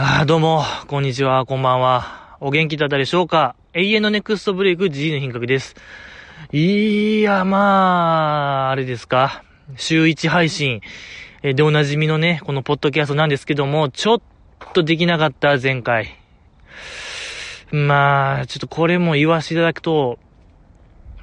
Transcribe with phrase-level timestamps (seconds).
[0.00, 2.36] あ、どうも、こんにちは、こんばんは。
[2.38, 3.56] お元気だったでしょうか？
[3.72, 5.74] 永遠のネクストブレイク G の品格です。
[6.52, 9.42] いや、まあ、あれですか？
[9.74, 10.82] 週1配信
[11.42, 14.20] でおなじみのね、このポッドキャストなんですけども、ちょっ
[14.72, 16.16] とできなかった、前回。
[17.72, 20.20] まあ、ちょっとこれも言わせていただくと、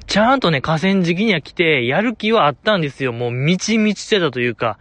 [0.05, 3.13] ちゃんとね、河川敷には来て、やる気はあったんですよ。
[3.13, 4.77] もう、みちみちてたというか、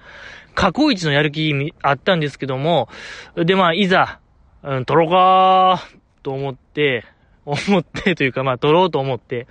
[0.54, 2.88] 過去一のやる気あったんですけども、
[3.36, 4.20] で、まあ、いざ、
[4.62, 5.88] うん、撮ろうか、
[6.22, 7.04] と思って、
[7.44, 9.46] 思ってというか、まあ、撮ろうと思って、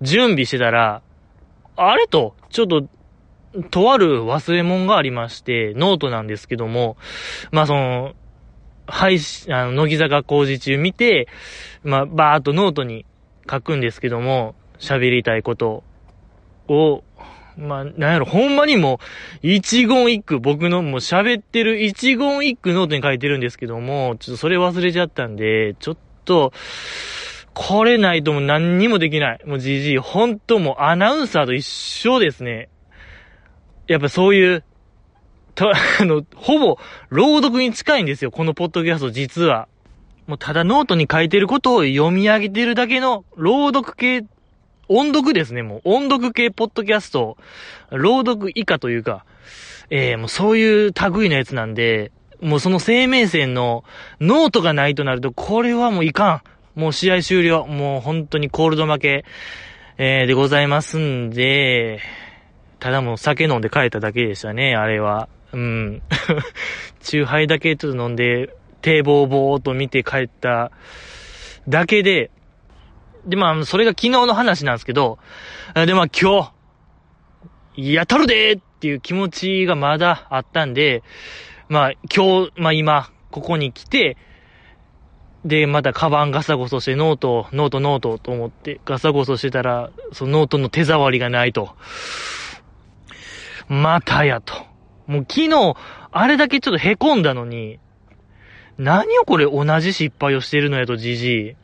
[0.00, 1.02] 準備してたら、
[1.76, 2.88] あれと、ちょっと、
[3.70, 6.96] とある忘れ物がありまして、ノートなんですけども、
[7.52, 8.14] まあ、その、
[8.86, 11.28] 配信、あの、乃木坂工事中見て、
[11.84, 13.06] まあ、バーっとノートに
[13.48, 15.84] 書くんですけども、喋りたいこと
[16.68, 17.04] を、
[17.60, 19.00] まあ、なんやろ、ほんまにも
[19.42, 26.52] う、一言一句、僕のもう喋ってる一言一句ノートに書いてるんですけども、ちょっとそれ忘れちゃったんで、ちょっと、
[27.52, 29.40] これないともう何にもできない。
[29.44, 32.68] もう GG、ほんともうアナウンサーと一緒ですね。
[33.86, 34.64] やっぱそういう、
[35.54, 35.68] と、
[36.00, 36.78] あの、ほぼ、
[37.10, 39.68] 朗読に近いんですよ、このポッドキャスト、実は。
[40.26, 44.24] もうただノートに書いてることを読み上げてるだけの、朗読系、
[44.92, 45.80] 音読ですね、もう。
[45.84, 47.36] 音読系ポッドキャスト、
[47.90, 49.24] 朗読以下というか、
[49.88, 52.10] えー、もうそういう類のやつなんで、
[52.40, 53.84] もうその生命線の
[54.20, 56.42] ノートがないとなると、これはもういか
[56.76, 56.80] ん。
[56.80, 57.66] もう試合終了。
[57.66, 59.24] もう本当にコールド負け、
[59.96, 62.00] えー、でございますんで、
[62.80, 65.28] ただもう酒飲んで帰っただけでしたね、あれは。
[65.52, 66.02] うん。
[66.98, 68.50] チューハイだけちょっと飲んで、
[68.82, 70.72] 堤防をぼーっと見て帰った
[71.68, 72.32] だけで、
[73.26, 75.18] で、まあ、それが昨日の話なんですけど、
[75.74, 76.52] で、まあ今
[77.76, 81.02] 日、やたるでーっていう気持ちがまだあったんで、
[81.68, 84.16] まあ今日、まあ今、ここに来て、
[85.44, 91.74] で、またカバンガサゴソしてノート、ノート、ノートと思ってガサゴソしてたら、そのノートの手触りがないと。
[93.68, 94.54] またやと。
[95.06, 95.76] もう昨日、
[96.12, 97.78] あれだけちょっと凹んだのに、
[98.76, 101.56] 何をこれ同じ失敗をしてるのやと、じじい。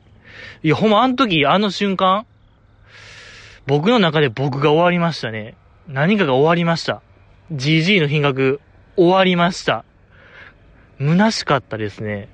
[0.62, 2.26] いや、ほんま、あの時、あの瞬間、
[3.66, 5.56] 僕の中で僕が終わりましたね。
[5.88, 7.02] 何かが終わりました。
[7.52, 8.60] GG の品格、
[8.97, 9.84] 終わりました。
[10.98, 12.28] 虚しかったですね。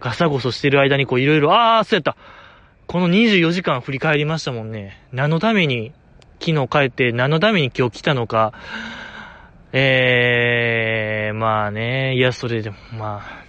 [0.00, 2.16] ガサゴソしてる間にこういろいろ、あー、そうやった。
[2.86, 5.02] この24時間振り返りましたもんね。
[5.12, 5.92] 何のために、
[6.40, 8.52] 昨日帰って何のために今日来たのか。
[9.72, 13.44] えー、まあね、いや、それでも、まあ、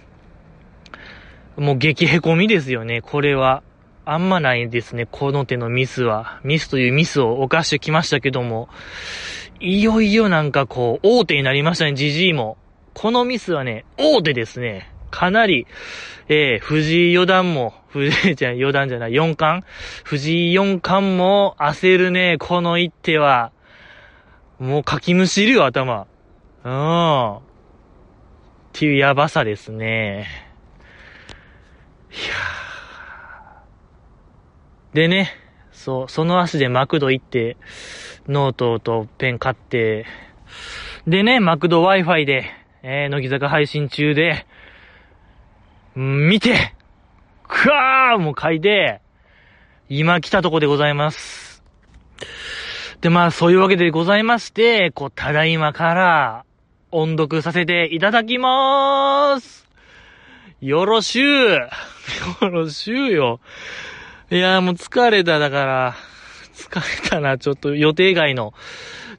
[1.56, 3.62] もう激へこみですよね、これは。
[4.04, 6.40] あんまないですね、この手のミスは。
[6.44, 8.68] ミスというミスを犯してきましたけども、
[9.58, 12.56] いよいよなんかこう、大手になりましたね、ジジイも。
[12.94, 14.92] このミスはね、大手ですね。
[15.10, 15.66] かなり、
[16.28, 19.64] えー、藤井四段も、藤井じゃ四段じゃない、四冠
[20.04, 23.50] 藤井四冠も焦るね、この一手は。
[24.58, 26.06] もうかきむしるよ、頭。
[26.64, 27.36] うん。
[27.36, 27.40] っ
[28.72, 30.45] ていうやばさですね。
[32.16, 32.34] いや
[34.94, 35.30] でね、
[35.72, 37.58] そう、その足でマクド行って、
[38.26, 40.06] ノートとペン買って、
[41.06, 42.46] でね、マクド Wi-Fi で、
[42.82, 44.46] えー、乃木坂配信中で、
[45.94, 46.74] 見て
[47.46, 49.02] くわーもう書いて、
[49.88, 51.62] 今来たとこでございます。
[53.02, 56.44] で、まあ、そういうわけでございまして、こう、ただいまから、
[56.90, 59.65] 音読させていただきまーす
[60.60, 61.50] よろしゅう
[62.40, 63.40] よろしゅうよ。
[64.30, 65.94] いやーもう疲れただから、
[66.54, 68.54] 疲れたな、ちょっと予定外の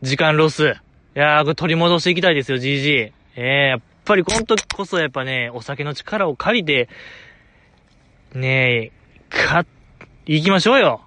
[0.02, 0.64] 時間ロス。
[0.66, 3.12] いやー、これ取り戻していきたいですよ、GG。
[3.36, 6.90] えー、やっぱりこの時こそやっぱね、お酒の力を借りて、
[8.34, 8.92] ねえ、
[9.30, 9.66] か、
[10.26, 11.02] 行きましょうよ。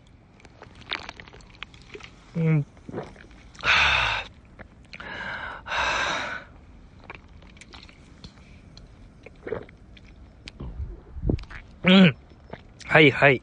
[2.36, 2.66] うん。
[3.62, 5.02] はぁ
[5.64, 6.40] はぁ
[11.84, 12.16] うん。
[12.86, 13.42] はいはい。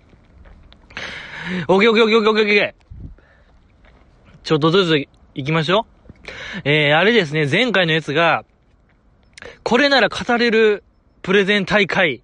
[1.67, 2.87] オッケーオッケーオッケーオッケーオッケー。
[4.43, 5.97] ちょっとずつ行きましょう。
[6.65, 8.45] えー、あれですね、前回のやつが、
[9.63, 10.83] これなら語れる
[11.21, 12.23] プレゼン大会、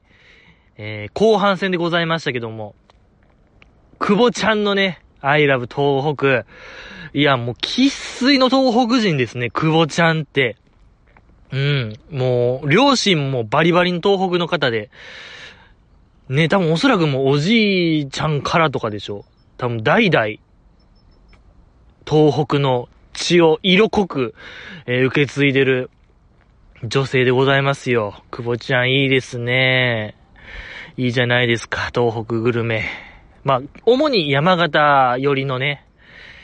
[0.77, 2.75] えー、後半戦でございましたけども、
[3.99, 6.45] 久保ちゃんのね、I love 東北。
[7.13, 10.57] いや、もう、喫水の東北人ですね、久保ちゃんって。
[11.51, 11.93] うん。
[12.09, 14.89] もう、両親もバリバリの東北の方で、
[16.29, 19.25] ね、多分おそらくもうおじいちゃんからとかでしょ。
[19.57, 20.25] 多分代々、
[22.07, 24.35] 東北の血を色濃く、
[24.85, 25.89] えー受け継いでる
[26.83, 28.23] 女性でございますよ。
[28.31, 30.15] 久保ちゃんいいですね。
[30.97, 32.85] いいじゃないですか、東北グルメ。
[33.43, 35.85] まあ、主に山形寄りのね、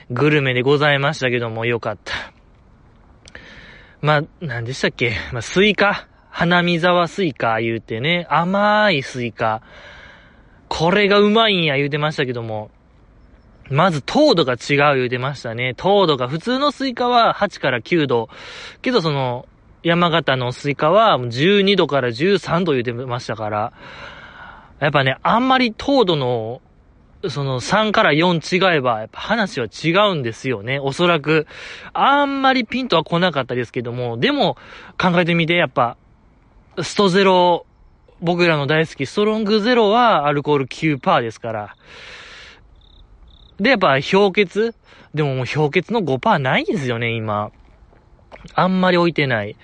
[0.09, 2.13] グルメでございましたけども、よかった。
[4.01, 5.13] まあ、何でしたっけ？
[5.33, 9.61] まあ、スイカ尾花沢スイカ言うてね、甘いスイカ。
[10.67, 12.69] これがうまいんや言うてましたけども、
[13.69, 15.73] まず糖度が違う言うてましたね。
[15.75, 18.29] 糖度が、普通のスイカは8から9度。
[18.81, 19.47] けどその、
[19.83, 23.73] 山形のスイカは12度から13度言うてましたから、
[24.79, 26.61] やっぱね、あんまり糖度の、
[27.27, 30.79] その3から4違えば、やっぱ話は違うんですよね。
[30.79, 31.47] おそらく、
[31.93, 34.57] あんまりピンとは来なかったですけども、でも、
[34.97, 35.97] 考えてみて、やっぱ、
[36.81, 37.65] ストゼロ、
[38.21, 41.75] 僕らの大好きストロングゼロはアルコール9%ですから、
[43.59, 44.73] で、やっぱ氷結？
[45.13, 47.51] でももう氷結の5%ないですよね、今。
[48.53, 49.57] あんまり置いてない。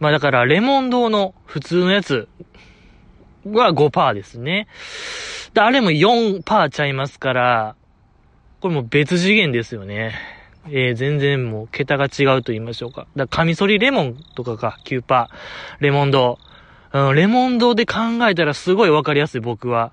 [0.00, 2.28] まあだから、レモン堂の普通のやつ
[3.44, 4.66] は5%ですね。
[5.54, 7.76] で、あれも4%ちゃいますから、
[8.60, 10.14] これも別次元ですよね。
[10.70, 13.06] えー、全然もう桁が違うと言いましょうか。
[13.16, 15.28] だカミソリレモンとかか、9%。
[15.80, 16.38] レモン堂。
[16.92, 17.96] うん、レモン堂で考
[18.28, 19.92] えたらすごいわかりやすい、僕は。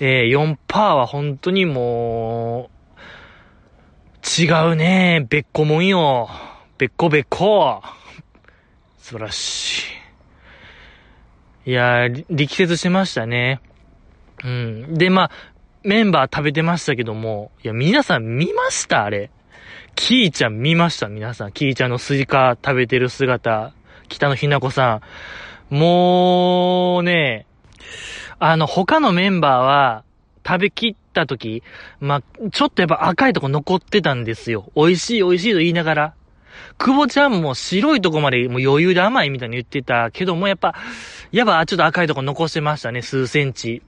[0.00, 5.26] えー、4%は本当にもう、違うね。
[5.28, 6.28] べっこもんよ。
[6.78, 7.82] べっこべっこ。
[8.98, 9.84] 素晴らし
[11.66, 11.70] い。
[11.70, 13.60] いやー、力説しましたね。
[14.44, 14.94] うん。
[14.94, 15.30] で、まあ、
[15.84, 19.04] メンバー食べてましたけども、いや、皆さん見ました？
[19.04, 19.30] あれ。
[19.94, 21.08] きいちゃん見ました？
[21.08, 21.52] 皆さん。
[21.52, 23.72] きいちゃんのスイカ食べてる姿。
[24.08, 25.00] 北野日奈子さ
[25.70, 25.74] ん。
[25.74, 27.46] もうね、
[28.38, 30.04] あの、他のメンバーは、
[30.44, 31.62] 食べきった時、
[32.00, 34.72] まあ、ちょっとやっぱ赤いとこ残ってたんですよ。
[34.74, 36.14] 美味しい美味しいと言いながら。
[36.78, 40.74] 久保ちゃんも白いとこまでもう余裕で甘いみたいに言ってたけども、やっぱ、
[41.30, 43.82] やっぱちょっと赤いとこ残してましたね、数センチ。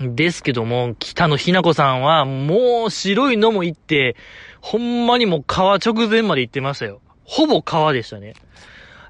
[0.00, 4.16] ですけども、北野ひな子さんは、もう白いのも行って、
[4.62, 7.00] ほんまにもう皮直前まで行ってましたよ。
[7.24, 8.34] ほぼ皮でしたね。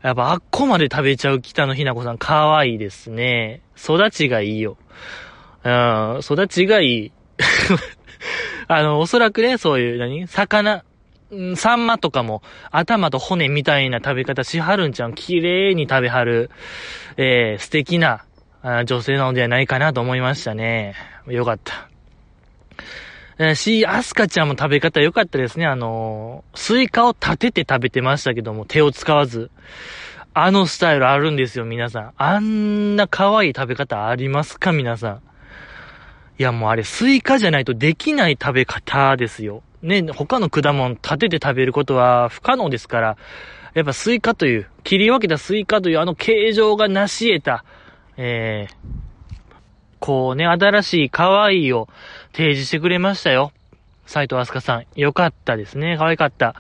[0.02, 3.60] やっぱあっこまで食べちゃう北野日奈子さん可愛いですね。
[3.76, 4.76] 育ちがいいよ。
[5.62, 7.12] うん、育ちがいい。
[8.66, 10.26] あの、おそらくね、そういう、何？
[10.26, 10.84] 魚、
[11.56, 15.14] サンマとかも頭と骨みたいな食べ方しはるんちゃん。
[15.14, 16.50] 綺麗に食べはる、
[17.19, 18.25] えー、素敵な
[18.87, 20.94] 女性なのではないかなと思いましたね。
[21.26, 21.88] よかった。
[23.38, 25.67] えー、し、飛鳥ちゃんも食べ方良かったですね。
[25.67, 29.50] あのー、スイカを立てて食べてましたけども、手を使わず。
[30.34, 32.12] あのスタイルあるんですよ、皆さん。
[32.17, 35.23] あんな可愛い食べ方ありますか、皆さん。
[36.38, 39.62] いや、もうあれ、スイカじゃないとできない食べ方ですよ。
[39.82, 43.17] ね、他の果物立てて食べることは不可能ですから、
[43.75, 47.64] やっぱスイカという、切り分けたスイカというあの形状が成し得た、
[48.17, 48.75] えー、
[50.02, 51.87] こうね、新しい可愛いを
[52.32, 53.52] 提示してくれましたよ。
[54.04, 55.00] 斎藤飛鳥さん。
[55.00, 55.96] よかったですね。
[55.96, 56.56] 可愛かった。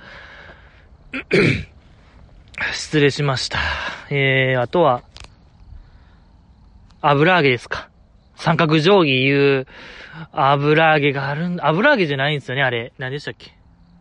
[2.72, 3.58] 失礼しました。
[4.10, 5.02] えー、あとは、
[7.00, 7.88] 油揚げですか。
[8.36, 9.66] 三角定規いう
[10.30, 12.92] 油揚げがあるん、油揚げじゃないんですよね、あれ。
[12.98, 13.56] 何でしたっけ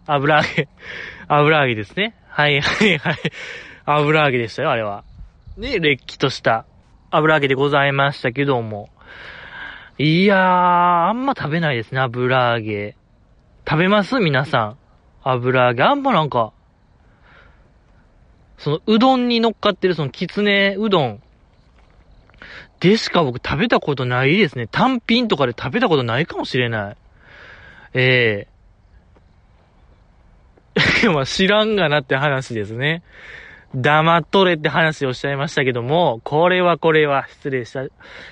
[0.05, 0.67] 油揚げ。
[1.27, 2.13] 油揚げですね。
[2.29, 3.17] はいはいはい。
[3.85, 5.03] 油揚げでしたよ、あれは。
[5.57, 6.65] ね、れっきとした
[7.09, 8.91] 油揚げでございましたけども。
[9.97, 12.95] いやー、あんま食べないですね、油揚げ。
[13.67, 14.19] 食べます？
[14.19, 14.77] 皆さん。
[15.23, 15.83] 油揚げ。
[15.83, 16.53] あんまなんか、
[18.57, 21.21] その、うどんに乗っかってるその、きつねうどん
[22.79, 24.65] でしか僕食べたことないですね。
[24.67, 26.97] 単品とかで食べたことないかもしれない。
[27.93, 28.47] え
[30.75, 31.11] えー。
[31.13, 33.03] ま知らんがなって話ですね。
[33.75, 37.83] 黙っとれって話をしちゃいましたけども、これはこれは失礼した、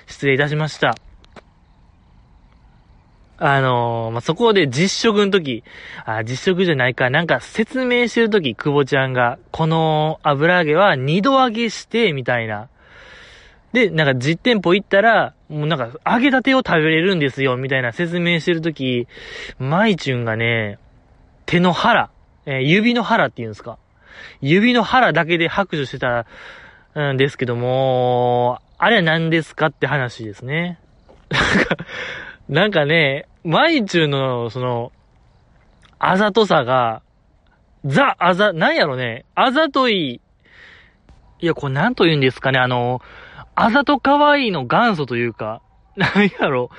[0.06, 0.94] 失礼いたしました。
[3.42, 5.64] あのー、まあ、そこで実食の時、
[6.04, 12.68] あ、実食じゃないか、なんか説明してる時、久保ちゃんが、この油揚げは二度揚げして、みたいな。
[13.72, 19.08] で、なんか実店舗行ったら、もうなんか揚げたてを食べれるんですよ、みたいな説明してるとき、
[19.58, 20.78] マイチュンがね、
[21.46, 22.10] 手の腹、
[22.44, 23.78] えー、指の腹って言うんですか。
[24.42, 26.26] 指の腹だけで拍手してた
[27.12, 30.78] んですけども、あれは何ですかって話ですね。
[31.30, 31.76] なんか、
[32.50, 34.92] なんかね、マイチュンの、その、
[35.98, 37.02] あざとさが、
[37.84, 40.20] ザ、あざ、なんやろね、あざとい、
[41.40, 43.00] いや、これ何と言うんですかね、あの、
[43.54, 45.62] あざと可愛いの元祖というか、
[45.96, 46.70] なんやろ。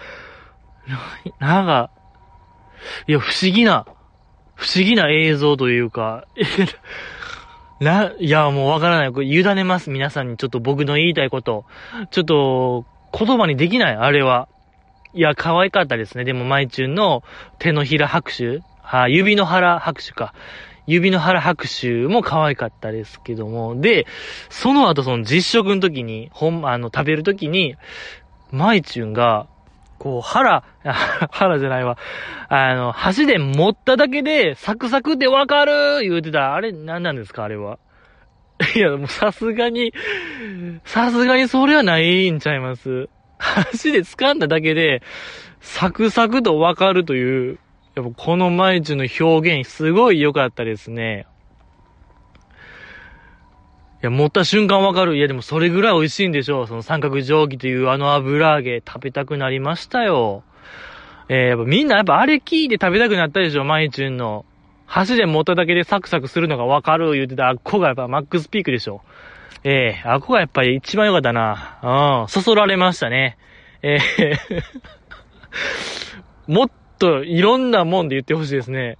[1.40, 1.92] なんか、
[3.08, 3.86] いや、不思議な、
[4.56, 6.26] 不思議な映像というか、
[7.80, 9.12] な、いや、もうわからない。
[9.12, 9.90] これ委ねます。
[9.90, 11.66] 皆さんにちょっと僕の言いたいこと。
[12.12, 14.48] ちょっと、言葉にできない、あれは。
[15.14, 16.24] いや、可愛かったですね。
[16.24, 17.24] でも、マイチュンの
[17.60, 20.34] 手のひら拍手は指の腹拍手か。
[20.88, 23.80] 指の腹拍手も可愛かったですけども。
[23.80, 24.06] で、
[24.50, 27.76] その後その実食の時に、ほん、あの、食べる時に、
[28.52, 29.48] マイチュンが、
[30.00, 30.64] こう、腹、
[31.32, 31.98] 腹じゃないわ。
[32.50, 36.56] あの、箸で持っただけで、サクサクってわかる言うてた。
[36.56, 37.78] あれ、何なんですかあれは。
[38.76, 39.94] いや、もうさすがに、
[40.86, 43.10] さすがにそれはないんちゃいます。
[43.42, 45.02] 箸で掴んだだけで、
[45.60, 47.60] サクサクとわかるという、
[47.96, 51.26] やっぱこのマイチュの表現すごい良かったですね。
[54.02, 55.18] いや、持った瞬間わかる。
[55.18, 56.68] いや、でもそれぐらい美味しいんでしょう。
[56.68, 60.44] その三角定規というあの油揚げ食べたくなりましたよ。
[61.28, 64.46] えー、やっぱみんなやっぱあれ聞いて食べたくなったでしょ、マイチュンの。
[64.86, 69.02] 箸で持っただけでサクサクするのがわかる言うてたあっこがやっぱマックスピークでしょ。
[69.64, 72.22] ええー、あこがやっぱり一番良かったな。
[72.24, 73.38] うん、そそられましたね。
[73.82, 74.64] ええー
[76.48, 78.98] もっといろんなもんで言ってほしいですね。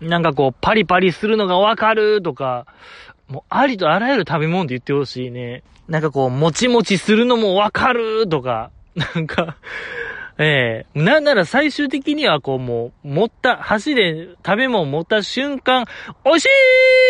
[0.00, 2.66] なんかこう、パリパリするのがわかるとか、
[3.28, 5.62] もうありとあらゆる食べ物で言ってほしいね。
[5.88, 9.56] なんかこう、もちもちするのもわかるとか、なんか、
[10.38, 15.84] ええー、なんなら最終的にはこうもう、持った、箸で食べ物持った瞬間、
[16.24, 16.46] 美味し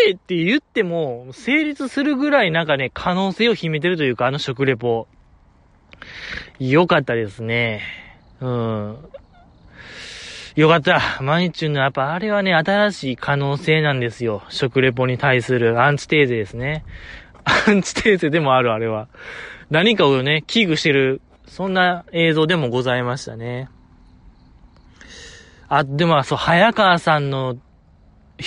[0.08, 5.06] いって言っても、成立するぐらいなんかね、可能性を秘めてるというか、あの食レポ。
[6.58, 7.82] よかったですね。
[8.40, 8.98] うん。
[10.54, 11.00] よかった。
[11.22, 14.42] マニチュンのやっぱあれはね、新しい可能性なんですよ。
[14.50, 16.84] 食レポに対するアンチテーゼですね。
[17.44, 19.08] アンチテーゼでもある、あれは。
[19.70, 23.68] 何かをね、危惧してる、そんな映像でもございましたね。
[25.68, 27.58] あ、でも、そう、早川さんの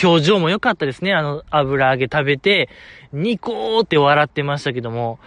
[0.04, 1.14] 表情も良かったですね。
[1.14, 2.68] あの、油揚げ食べて、
[3.14, 5.20] ニコーって笑ってましたけども。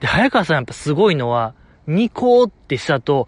[0.00, 1.54] で、早川さんやっぱすごいのは、
[1.86, 3.26] ニコーってしたと、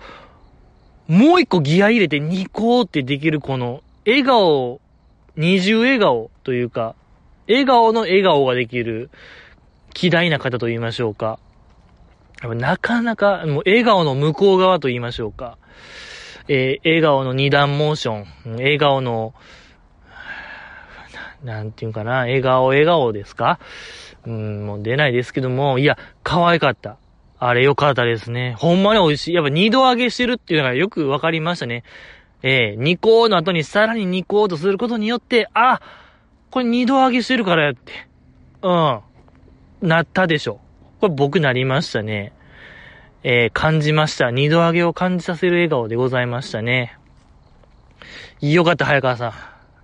[1.08, 4.78] もう一個ギア入れてニコーってできるこの、笑顔、
[5.36, 6.94] 二重笑顔というか、
[7.48, 9.08] 笑顔の笑顔ができる、
[9.98, 11.38] 偉大な方と言いましょうか。
[12.42, 15.58] なかなか、もう笑顔の向こう側と言いましょうか。
[16.48, 19.34] えー、笑顔の二段モーション、笑顔の、
[21.44, 23.58] なんていうかな、笑顔、笑顔ですか？
[24.26, 26.96] うん、もう出ないですけども、いや、可愛かった。
[27.38, 28.54] あれ良かったですね。
[28.58, 29.34] ほんまに美味しい。
[29.34, 31.84] やっぱ二度揚げしてるっていうのがよくわかりましたね。
[32.42, 35.80] えー、二個の後にさらに二個とすることによって、あ、
[36.50, 37.92] これ二度揚げしてるからやって。
[38.62, 39.00] うん。
[39.80, 40.69] なったでしょう。
[41.00, 42.32] これ僕なりましたね。
[43.22, 44.30] えー、感じました。
[44.30, 46.96] 二度揚げを感じさせる笑顔でございましたね。
[48.40, 49.32] よかった、早川さん。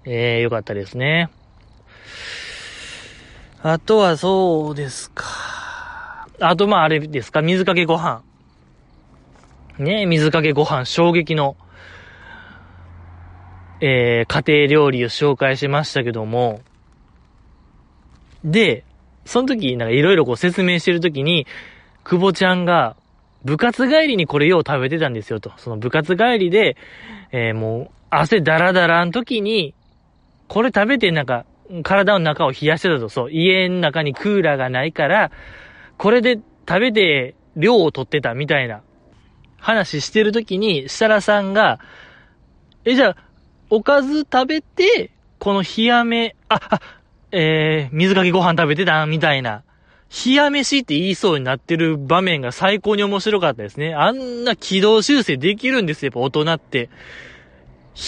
[0.04, 1.30] えー、よかったですね。
[3.62, 5.24] あとはそうですか。
[6.40, 8.22] あと、まあ、あれですか、水かけご飯。
[9.78, 11.56] ね水かけご飯、衝撃の、
[13.80, 16.60] えー、家庭料理を紹介しましたけども、
[18.44, 18.84] で、
[19.26, 21.46] その時、なんかいろいろこう説明してる時に、
[22.04, 22.96] 久保ちゃんが、
[23.44, 25.52] 部活帰りにこれよう食べてたんですよと。
[25.56, 26.76] その部活帰りで、
[27.32, 29.74] えー、もう、汗だらだらん時に、
[30.48, 31.44] これ食べてなんか、
[31.82, 33.08] 体の中を冷やしてたと。
[33.08, 35.30] そう、家の中にクーラーがないから、
[35.98, 38.82] これで食べて量を取ってたみたいな
[39.58, 41.80] 話してるときに、設楽さんが、
[42.84, 43.16] え、じゃあ、
[43.70, 46.80] おかず食べて、この冷やめ、あ、あ、
[47.32, 49.62] えー、水かけご飯食べてたみたいな。
[50.24, 53.94] 冷や飯って言いそうになってる場面が最高に面白かったですね。
[53.94, 56.88] あんな軌道修正できるんですよ、やっぱ大人って。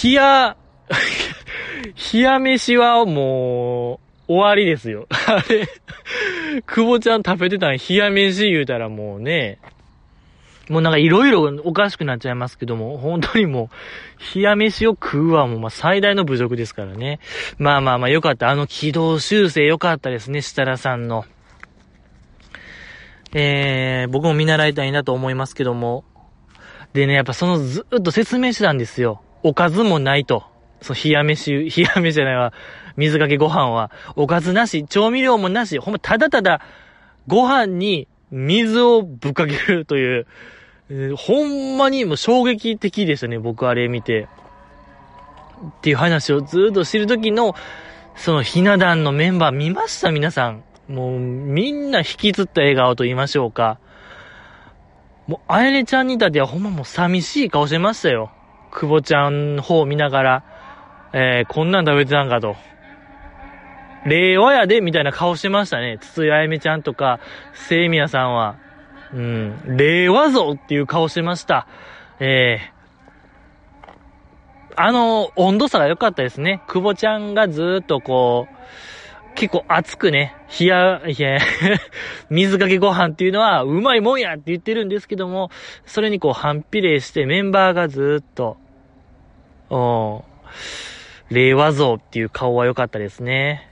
[0.04, 0.56] 冷や、
[2.12, 5.06] 冷や飯はもう、終わりですよ。
[5.10, 5.66] あれ、
[6.66, 9.58] 久保ちゃん食べてたん冷や飯言うたらもうね、
[10.68, 13.70] もうなんかいろいろおかしくなっちゃいますけども、本当にも
[14.34, 17.20] う、冷や飯を食うはもうまあ最大の侮辱ですからね。
[17.58, 18.48] まあまあまあよかった。
[18.48, 21.24] あの軌道修正よかったですね、設楽さんの。
[23.32, 26.04] えー、僕も見習いたいなと思いますけども。
[26.92, 29.22] でね、やっぱそのずっと説明してたんですよ。
[29.42, 30.44] おかずもないと。
[30.80, 32.52] そう、冷や飯、冷や飯じゃないわ。
[32.96, 36.60] 水かけご飯は、おかずなし、調味料もなし、ほんま、ただただ、
[37.26, 40.26] ご飯に水をぶっかけるという、
[40.90, 44.28] えー、ほんまにもう衝撃的でしたね、僕あれ見て。
[45.78, 47.54] っていう話をずっとしてる時の、
[48.16, 50.64] そのひな壇のメンバー見ました皆さん。
[50.88, 53.78] もう、みんな引きつった笑顔と言いましょうか。
[55.26, 58.30] もう、あやねちゃんに至ってはほんまもう寂しい顔してましたよ。
[58.70, 60.44] 久保ちゃんの方見ながら、
[61.12, 62.56] えー、こんなん食べてたんかと。
[64.06, 65.98] 令和やで、みたいな顔してましたね。
[66.00, 67.20] 筒井あやめちゃんとか、
[67.52, 68.56] 聖宮さんは。
[69.12, 71.66] うん、令和像っていう顔してました。
[72.20, 76.62] ええー、あの、温度差が良かったですね。
[76.66, 81.38] 久保ちゃんがずっとこう、結構熱くね、冷や、いや、
[82.28, 85.50] 水かけご飯っていうのはうまいもんやって言ってるんですけども、
[85.86, 88.56] それにこう反比例してメンバーがずっと、
[89.70, 90.24] お
[91.30, 93.70] 令和像っていう顔は良かったですね。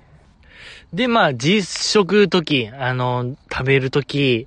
[0.92, 4.46] で、まあ、実食時、あの、食べる時、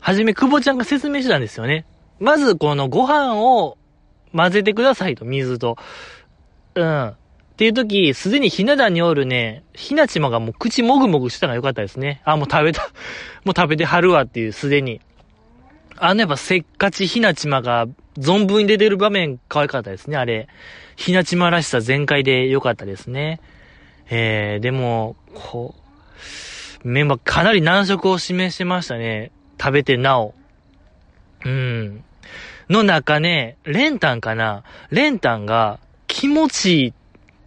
[0.00, 1.84] はじめ、久保ちゃんが説明してたんですよね。
[2.20, 3.78] まず、このご飯を
[4.34, 5.76] 混ぜてくださいと、水と。
[6.74, 7.08] うん。
[7.08, 7.14] っ
[7.58, 12.22] ていう時、すでにひな壇におるね、ひなちまがもう口もぐもぐしてたのが良かったですね。
[12.24, 12.82] あ、もう食べた、
[13.44, 15.00] もう食べてはるわっていう、すでに。
[16.00, 20.46] あのやっぱせっかちひなちまが存分に出てる場面可愛かったですね、あれ。
[20.94, 23.40] ひなちまらしさ全開で良かったですね。
[24.08, 25.74] えー、でも、こ
[26.84, 29.32] う、メンバーかなり難色を示してましたね。
[29.60, 30.34] 食べてなお。
[31.44, 32.04] うん。
[32.68, 36.92] の中ね、レンタンかなレンタンが気持ちいい、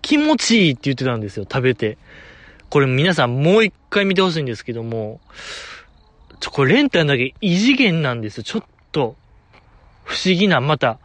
[0.02, 1.98] 気持ちいいって言ってたんですよ、食べて。
[2.70, 5.20] これ皆さんもう一回見てほしいんですけども、
[6.40, 8.44] ちょ、これレンタンだけ異次元なんですよ。
[8.44, 9.16] ちょっと、
[10.04, 10.98] 不思議な、また、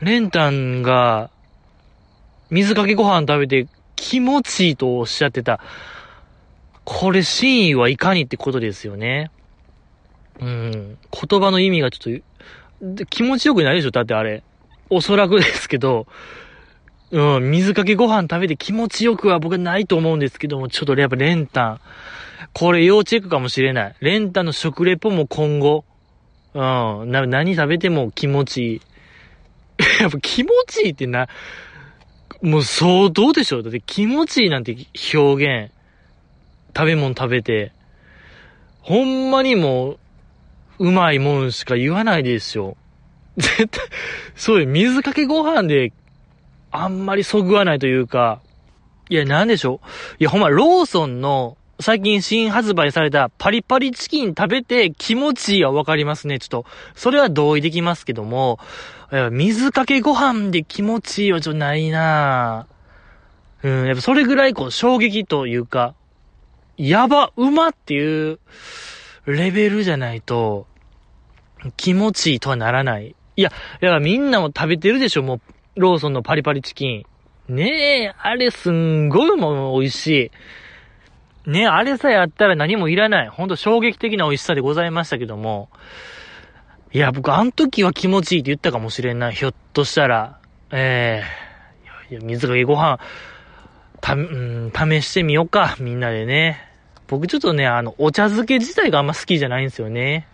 [0.00, 1.30] レンタンが、
[2.48, 5.60] 水かけご飯食べて気持ちいいとおっしゃってた。
[6.84, 9.30] これ真意はいかにってことですよね。
[10.40, 10.98] うん。
[11.28, 13.90] 言葉の意味がちょっと、気持ちよくないでしょ？
[13.90, 14.42] だってあれ。
[14.88, 16.06] おそらくですけど、
[17.12, 21.80] うん、水かけご飯食べて気持ちよくは僕はないと思うんですけども、ちょっとやっぱレンタン。
[22.52, 23.96] これ要チェックかもしれない。
[24.00, 25.84] レンタンの食レポも今後、
[26.54, 28.80] うん、な、何食べても気持ちいい。
[30.00, 31.28] やっぱ気持ちいいってな、
[32.42, 34.76] もう相当でしょだって気持ちいいなんて
[35.14, 35.72] 表現。
[36.76, 37.72] 食べ物食べて。
[38.80, 39.98] ほんまにもう、
[40.80, 42.78] うまいもんしか言わないでしょ。
[43.36, 43.80] 絶対、
[44.34, 45.92] そういう水かけご飯で、
[46.70, 48.40] あんまりそぐわないというか、
[49.10, 49.86] いや、なんでしょう。
[50.18, 56.38] いや、ほんま、ローソンの、最近新発売されたパリパリチキン食べて気持ちいいはわかりますね。
[56.38, 58.58] ちょっと、それは同意できますけども、
[59.32, 62.66] 水かけご飯で気持ちいいはちょっとないな
[63.62, 65.94] うん、やっぱそれぐらいこう衝撃というか、
[66.78, 68.38] やば、うまっていう
[69.26, 70.66] レベルじゃないと、
[71.76, 73.14] 気持ちいいとはならない。
[73.36, 75.40] いや、いや、みんなも食べてるでしょ、もう、
[75.80, 77.04] ローソンのパリパリチキン。
[77.48, 80.06] ねえ、あれすんごいもう美味し
[81.46, 81.50] い。
[81.50, 83.28] ねえ、あれさえあったら何もいらない。
[83.28, 85.68] ほんと衝撃的な美味しさでございましたけども、
[86.92, 89.34] いや、僕、あの時は気持ちいいって言ったかもしれない。
[89.34, 90.38] ひょっとしたら。
[90.72, 91.22] え
[92.10, 92.98] えー、いや、水かけご飯、
[94.00, 95.76] た、うん、試してみようか。
[95.80, 96.68] みんなでね。
[97.06, 100.28] 僕ちょっとね、あの、お茶漬け自体があんま好きじゃないんですよね。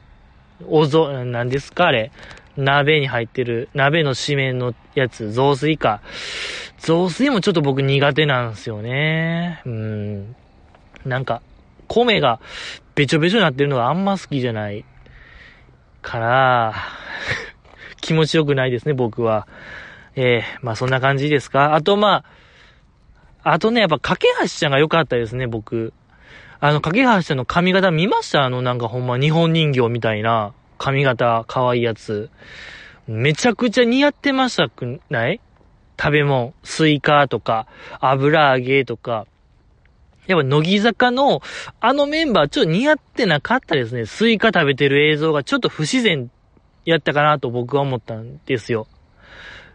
[0.67, 2.11] おぞ、なんですかあれ。
[2.57, 6.01] 鍋に入ってる、鍋の締めのやつ、雑炊か。
[6.79, 9.61] 雑炊もちょっと僕苦手なんですよね。
[9.67, 10.37] うん。
[11.05, 11.43] なんか、
[11.87, 12.41] 米が
[12.95, 14.85] べちょべちょになってるのがあんま好きじゃない。
[16.01, 16.75] から、
[18.01, 19.47] 気持ちよくないですね、僕は。
[20.15, 21.75] えー、まあそんな感じですか。
[21.75, 22.25] あとま
[23.45, 25.93] あ、あとね、やっぱ、掛橋ちゃんが良かったですね、僕。
[26.59, 28.45] あの、掛橋ちゃんの髪型見ました？
[28.45, 32.31] あの、なんかほんま日本人形みたいな髪型、可愛いやつ。
[33.07, 35.41] めちゃくちゃ似合ってましたくない？
[35.99, 37.67] 食べ物、スイカとか、
[38.01, 39.27] 油揚げとか。
[40.27, 41.41] やっぱ乃木坂の
[41.81, 44.07] あのメンバーちょっと似合ってなかったですね。
[44.07, 46.31] スイカ食べてる映像がちょっと不自然
[46.85, 48.89] やったかなと僕は思ったんですよ。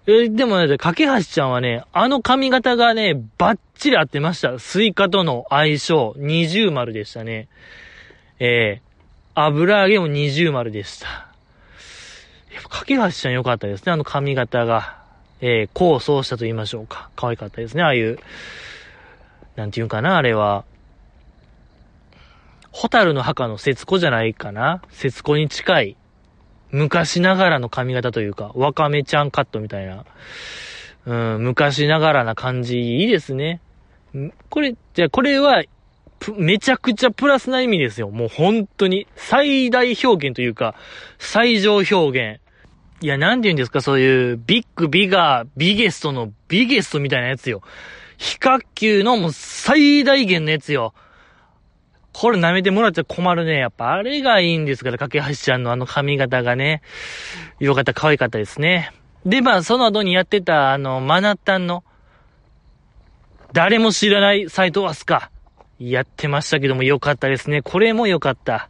[0.08, 4.58] えでもね、掛橋ちゃんはね、あの髪型がね、バッチリ合ってました。
[4.58, 7.48] スイカとの相性、二重丸でしたね。
[8.40, 11.08] えー、油揚げも二重丸でした。
[11.08, 15.00] やっぱ掛橋ちゃん良かったですね、あの髪型が。
[15.44, 17.10] えー、こうそうしたと言いましょうか。
[17.16, 18.20] 可愛かったですね、ああいう。
[19.56, 20.66] なんていうかな、あれは。
[22.72, 25.98] 火垂るの墓の節子じゃないかな節子に近い、
[26.72, 30.06] 昔ながらの髪型というか、わかめちゃんカットみたいな。
[31.06, 33.62] うん、昔ながらな感じ、いいですね。
[34.50, 35.64] これ、じゃあこれは、
[36.38, 38.10] めちゃくちゃプラスな意味ですよ。
[38.10, 40.76] もう本当に、最大表現というか、
[41.18, 42.40] 最上表現。
[43.02, 47.64] いや、なんて言うんですか、そういう、ビッグ、ビガー、ビゲストのビゲストみたいなやつよ。
[48.18, 50.94] 非角球のもう最大限のやつよ。
[52.14, 53.58] これ舐めてもらっちゃ困るね。
[53.58, 56.82] やっぱあれがいいんですから、架橋ちゃんのあの髪型がね。
[57.60, 58.92] よかった、可愛かったですね。
[59.26, 61.84] で、まあ、その後にやってた、あの、マナッタンの、
[63.54, 65.32] 誰も知らない斎藤スカ。
[65.80, 67.64] やってましたけどもよかったですね。
[67.64, 68.70] これもよかった。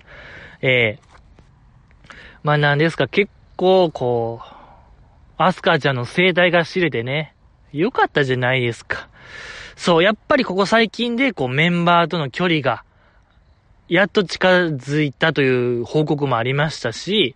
[0.62, 4.62] ええー、まあなんですか、結構こう、
[5.38, 7.34] アスカちゃんの生態が知れてね、
[7.73, 9.10] よかったじゃないですか。
[9.75, 12.84] そう、やっぱりここ最近でこうメンバーとの距離が、
[13.91, 17.36] やっと近づいたという報告もありましたし、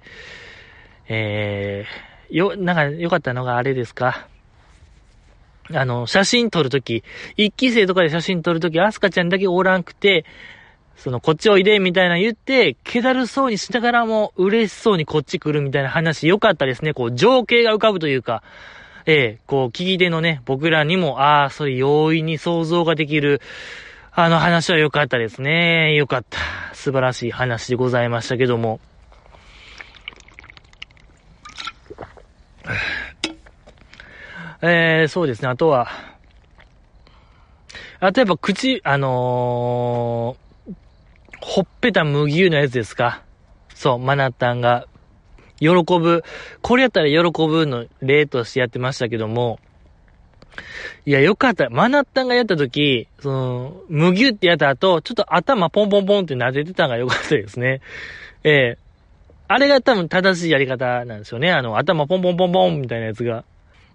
[1.10, 4.30] えー、よ、なんか良かったのがあれですか。
[5.74, 7.04] あの、写真撮るとき、
[7.36, 10.24] 一期生とかで写真撮るとき、アスカちゃんだけおらんくて、
[10.96, 16.94] その、こっちおいで、みたいな言って、気だるそうにしながらも、嬉しそうにこっち来るみたいな話、良かったですね。
[16.94, 18.44] こう、情景が浮かぶというか、
[19.06, 23.42] ええこう、聞き手のね、僕らにも、ああ、それ容易に想像ができる、
[24.18, 25.94] あの話は良かったですね。
[25.94, 26.40] 良かった。
[26.74, 28.80] 素晴らしい話でございましたけども。
[34.62, 35.90] えー、そうですね、あとは、
[38.00, 40.74] あとやっぱ口、あのー、
[41.42, 43.22] ほっぺた麦湯のやつですか？
[43.74, 44.88] そう、マナタンが、
[45.60, 46.24] 喜ぶ。
[46.62, 49.60] これやったら喜ぶの例としてやってましたけども、
[51.06, 51.70] いや、よかった。
[51.70, 57.82] マナッタンがやった時、その、麦湯ってやった後、ちょっと頭ポンポンポンって撫でてたのがよかったですね。
[58.44, 58.86] ええー、
[59.48, 61.52] あれが多分正しいやり方なんですよね。
[61.52, 63.44] あの、頭ポンポンポンポンみたいなやつが。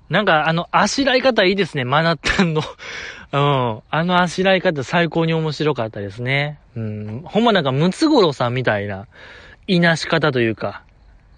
[0.09, 2.63] なんか、あの、あしらい方いいですね、マナッタンの。
[3.33, 3.83] うん。
[3.91, 6.59] あのあしらい方最高に面白かったですね。
[6.77, 7.23] うん。
[7.25, 9.07] ほんまなんか、ムツゴロウさんみたいな、
[9.69, 10.83] いなし方というか、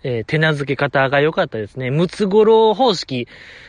[0.02, 1.90] えー、手なずけ方が良かったですね。
[1.90, 3.28] ムツゴロウ方式、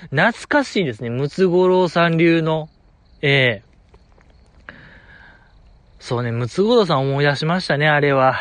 [0.09, 1.09] 懐かしいですね。
[1.09, 2.69] ムツゴロウさん流の、
[3.21, 4.73] ええー、
[5.99, 8.35] そうね、ムツゴロウさん思い出しましたね、あれは。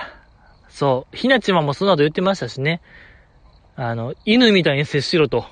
[0.68, 1.16] そう。
[1.16, 2.80] ひなちまもその後言ってましたしね。
[3.76, 5.44] あの、犬みたいに接しろと。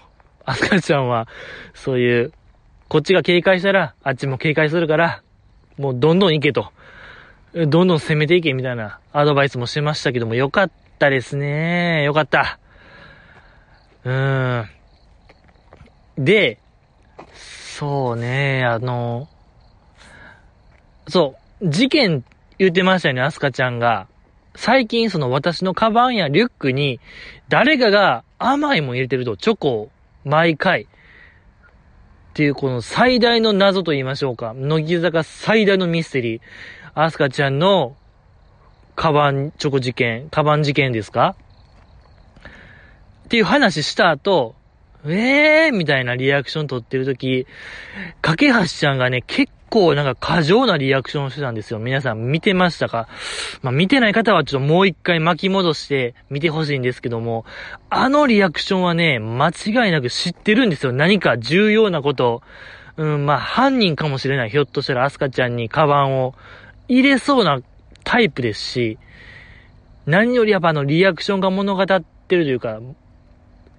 [0.44, 1.28] アスカちゃんは、
[1.74, 2.32] そういう、
[2.88, 5.22] こっちが警戒したら、あっちも警戒するから、
[5.78, 6.72] もうどんどん行けと。
[7.54, 10.70] どんどん攻めていけみたいなアドバイスもしてましたけども、よかっ
[11.00, 12.02] ったですね。
[12.04, 12.58] よかった。
[14.04, 14.62] うー
[16.18, 16.24] ん。
[16.24, 16.58] で、
[17.26, 19.26] そうね、あの、
[21.08, 22.22] そう、事件
[22.58, 24.08] 言ってましたよね、アスカちゃんが。
[24.54, 27.00] 最近その私のカバンやリュックに、
[27.48, 29.90] 誰かが甘いもん入れてると、チョコを
[30.24, 30.82] 毎回。
[30.82, 30.86] っ
[32.34, 34.52] ていうこの最大の謎と言いましょうか。
[34.54, 36.40] 乃木坂最大のミステリー。
[36.94, 37.96] アスカちゃんの
[39.00, 41.34] カバンチョコ事件、カバン事件ですか？
[43.24, 44.54] っていう話した後、
[45.06, 47.46] ええー、みたいなリアクション取ってるとき、
[48.20, 51.78] 架橋ちゃんがね、結構なんか過剰なリアクションしてたんですよ。
[51.78, 53.08] 皆さん見てましたか？
[53.62, 57.46] まあ、見てない方はちょっともう一回巻き戻して見てほしいんですけども、
[57.88, 60.92] あのリアクションはね、間違いなく知ってるんですよ。
[60.92, 62.42] 何か重要なこと。
[62.98, 64.50] うん、まあ、犯人かもしれない。
[64.50, 66.34] ひょっとしたらアスカちゃんにカバンを
[66.86, 67.62] 入れそうな
[68.04, 68.98] タイプですし、
[70.06, 72.80] 何よりやっぱあのリアクションが物語ってるというか、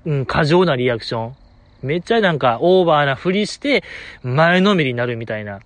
[0.05, 1.35] うん、過剰なリアクション。
[1.81, 3.83] めっちゃなんかオーバーなふりして
[4.21, 5.59] 前のめりになるみたいな。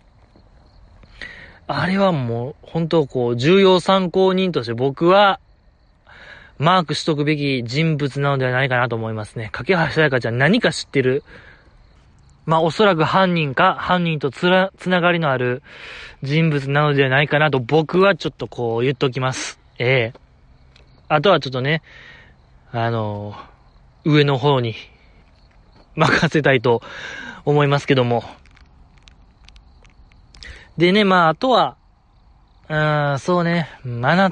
[1.67, 5.39] あれはもう、本当こう、重要参考人として僕は、
[6.57, 9.49] マークしとくべき人物なのではないかなと思いますね。
[9.51, 11.23] 架橋さやかちゃん何か知ってる？
[12.45, 15.63] まあ、おそらく犯人か、犯人とつら、つながりのある
[16.21, 19.59] 人物なのではないかなと僕はちょっとこう言っときます。
[19.79, 20.25] ええ
[21.07, 21.83] あとはちょっとね、
[22.71, 24.75] あのー、上の方に
[25.95, 26.81] 任せたいと
[27.45, 28.23] 思いますけども。
[30.77, 31.77] でね、まあ、あとは、
[32.69, 34.31] うーん、そうね、まな、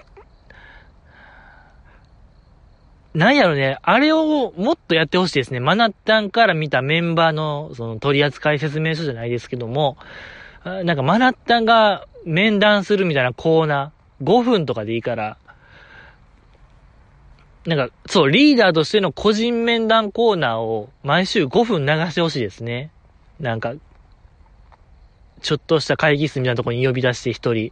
[3.14, 5.60] なんやろね、あれをもっとやってほしいですね。
[5.60, 9.98] マナッタンから見たメンバーの、その取扱説明書じゃないですけども、
[10.64, 15.38] なんかマナッタンが面談するみたいなコーナー、5分とかでいいから、
[17.66, 22.92] なんか、そう、リーダーとしての個人面談コーナーを毎週5分流してほしいですね。
[23.40, 23.74] なんか、
[25.42, 27.72] ちょっとした会議室みたいなとこに呼び出して一人。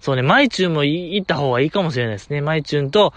[0.00, 2.40] そうね、マイチューンも行った方がいいかもしれないですね。
[2.42, 3.12] マイチューンと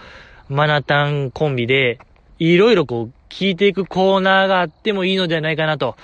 [0.48, 1.98] マナタンコンビで、
[2.38, 5.96] いろいろこう、聞いていくコーナーがあってもいいのではないかなと、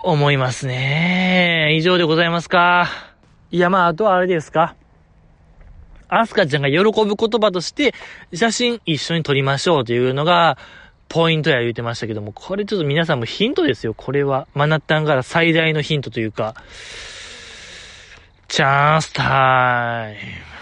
[0.00, 1.74] 思いますね。
[1.76, 2.88] 以上でございますか。
[3.50, 4.74] いや、まあ、あとはあれですか。
[6.08, 7.94] アスカちゃんが喜ぶ言葉として、
[8.32, 10.58] 写真一緒に撮りましょうというのが、
[11.08, 14.46] ポイントや言うてましたけども、これちょっと皆さんもヒントですよ、これは。
[14.54, 16.54] マナッタンから最大のヒントというか、
[18.48, 20.55] チャンスタイム。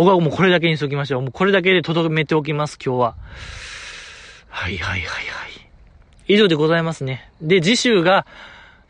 [0.00, 1.20] 僕はもうこれだけにしときましょう。
[1.20, 3.16] もうこれだけで留めておきます、今日は。
[4.48, 5.70] はいはいはいはい。
[6.26, 7.30] 以上でございますね。
[7.42, 8.24] で、次週が、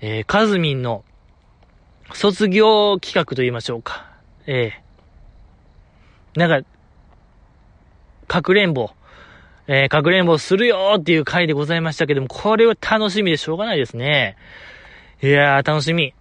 [0.01, 1.03] えー、カズミンの
[2.12, 4.09] 卒業企画と言いましょうか。
[4.46, 6.68] えー、なんか、
[8.29, 8.90] かくれんぼ、
[9.66, 14.37] えー、かくれんぼするよっていう回でございましたけども、これは楽しみでしょうがないですね。
[15.25, 16.14] いやー、楽しみ。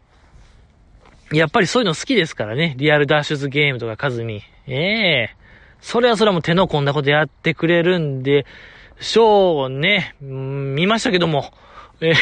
[1.31, 2.73] やっぱりそういうの好きですからね。
[2.77, 4.41] リアルダッシュズゲームとかカズミ。
[4.69, 5.35] ええ、
[5.81, 8.45] それはそれはもう手の込んだことやってくれるんで、
[8.99, 10.15] しょうね。
[10.21, 11.51] 見ましたけども。
[12.01, 12.15] えー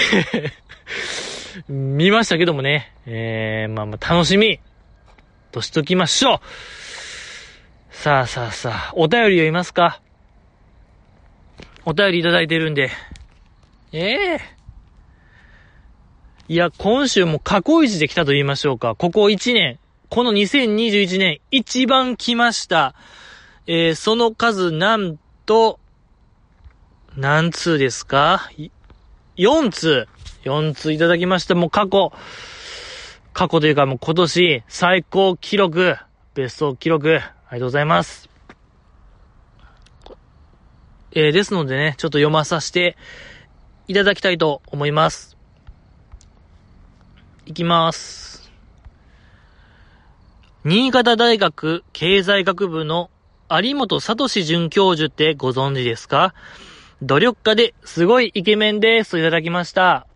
[1.68, 2.94] 見ましたけどもね。
[3.06, 4.60] えー、まあまあ楽しみ
[5.52, 6.40] としときましょう
[7.90, 10.02] さあさあさあ、お便り読みますか
[11.86, 12.92] お便りいただいてるんで。
[13.92, 18.94] ええー、いや、今週も過去一で来たと言いましょうか。
[18.96, 19.80] ここ1年。
[20.10, 22.96] この2021年、一番来ました。
[23.66, 25.80] えー、その数、なんと、
[27.18, 28.50] 何通ですか
[29.36, 30.08] ?4 通。
[30.46, 31.56] 4通いただきました。
[31.56, 32.14] もう過去、
[33.34, 35.98] 過去というかもう今年最高記録、
[36.36, 38.30] ベスト記録、ありがとうございます。
[41.12, 42.96] えー、ですのでね、ちょっと読まさせて
[43.90, 45.38] いただきたいと思います。
[47.46, 48.27] いきます。
[50.70, 53.10] 新潟大学経済学部の
[53.50, 56.34] 有本聡准教授ってご存知ですか？
[57.02, 59.96] 努力家ですごいイケメンですといただきました。
[59.96, 60.08] あ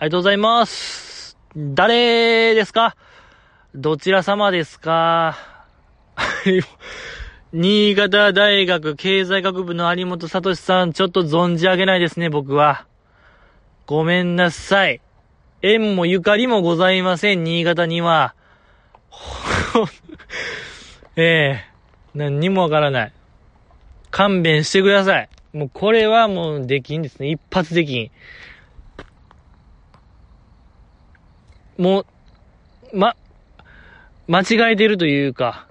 [0.00, 1.38] りがとうございます。
[1.56, 2.96] 誰ですか？
[3.74, 5.38] どちら様ですか？
[7.54, 12.84] 新潟大学経済学部の有本聡さん、ちょっと存じ上げないですね、僕は。
[13.86, 15.00] ごめんなさい。
[15.62, 18.34] 縁もゆかりもございません、新潟には。
[21.16, 23.12] ええー、何にもわからない。
[24.10, 25.28] 勘弁してください。
[25.52, 27.30] もうこれはもうできんですね。
[27.30, 28.10] 一発できん。
[31.76, 32.06] もう、
[32.96, 33.16] ま、
[34.28, 35.66] 間違えてるというか、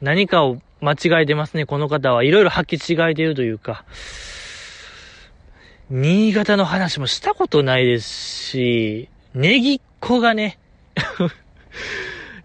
[0.00, 2.22] 何かを間違えてますね、この方は。
[2.22, 3.84] いろいろ履き違えてるというか。
[5.88, 10.58] 新潟の話もしたことないですし、ネギっ子がね、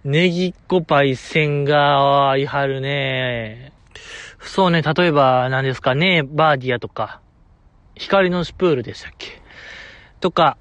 [0.03, 3.71] ネギっ子パイセンがいはるね。
[4.39, 5.93] そうね、例えば、何ですか？
[5.93, 7.21] ね、バーディアとか、
[7.93, 9.41] 光のスプールでしたっけ？
[10.19, 10.57] とか、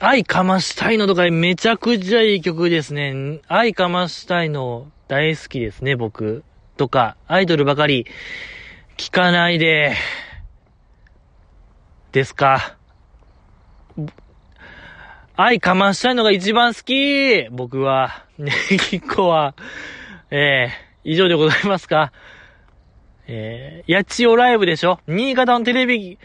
[0.00, 3.40] 愛かましたいのとかめちゃくちゃいい曲ですね。
[3.46, 6.42] 愛かましたいの大好きですね、僕。
[6.76, 8.06] とか、アイドルばかり
[8.96, 9.94] 聞かないで、
[12.10, 12.77] ですか？
[15.40, 18.24] 愛かましたいのが一番好き僕は。
[18.38, 18.50] ね
[18.90, 19.54] ぎっこは、
[20.32, 22.10] ええー、以上でございますか。
[23.28, 26.18] えー、やちおライブでしょ新潟のテレビ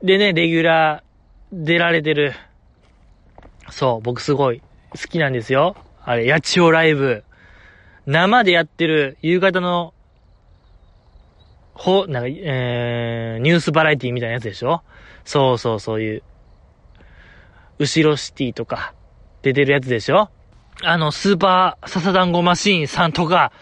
[0.00, 2.34] でね、レギュラー出られてる。
[3.70, 5.74] そう、僕すごい好きなんですよ。
[6.04, 7.24] あれ、やちおライブ。
[8.06, 9.92] 生でやってる夕方の、
[11.72, 14.82] ほ、なんか、えー、ニュースバラエティみたいなやつでしょ
[15.24, 16.22] そうそう、そういう。
[17.78, 18.94] 後ろシティとか、
[19.42, 20.30] 出てるやつでしょ？
[20.82, 23.52] あの、スーパーササダンゴマシーンさんとか、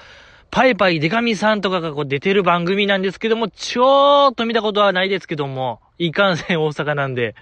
[0.50, 7.34] パイパイデカミさんとかがこう出てる番組なんですけども、ちょーっと見たことはないですけども、いかんせん大阪なんで、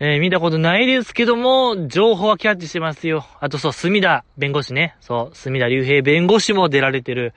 [0.00, 3.24] えー、見たことないですけども、情報はキャッチしてますよ。
[3.40, 4.96] あとそう、隅田弁護士ね。
[5.00, 7.32] そう、隅田隆平弁護士も出られてる、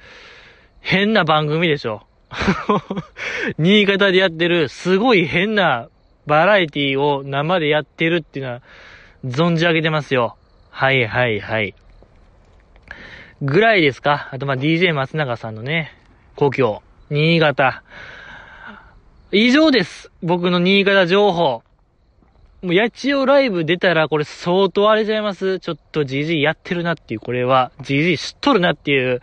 [0.81, 2.05] 変な番組でしょ。
[3.57, 5.87] 新潟でやってる、すごい変な
[6.27, 8.61] バラエティを生でやってるっていうのは、
[9.25, 10.37] 存じ上げてますよ。
[10.69, 11.73] はいはいはい。
[13.41, 14.29] ぐらいですか？
[14.31, 15.93] あとまあ DJ 松永さんのね、
[16.35, 17.83] 故郷、新潟。
[19.31, 20.11] 以上です。
[20.21, 21.63] 僕の新潟情報。
[22.61, 29.21] もう、八千代ライブ出たら、これ相当あれちゃいますちょっと GG やってるなっていう、これは、GG 知っとるなっていう、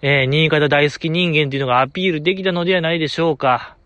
[0.00, 3.76] えー、新潟大好き人間っていうのがアピールできたのではないでしょうか。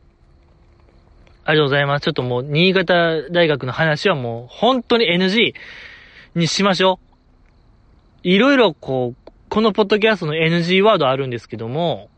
[1.47, 2.03] ありがとうございます。
[2.03, 5.55] ちょっともう、新潟大学の話はもう、本当に NG
[6.35, 6.99] にしましょ
[8.25, 8.29] う。
[8.29, 12.11] いろいろこう、このポッドキャストの NG ワードあるんですけども、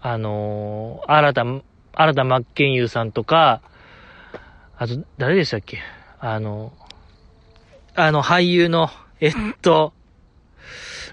[0.00, 1.44] あのー、新た、
[1.92, 3.60] 新田真剣佑さんとか、
[4.78, 5.80] あと、誰でしたっけ？
[6.18, 6.72] あの、
[7.94, 8.88] あの、俳優の、
[9.20, 9.92] えっと、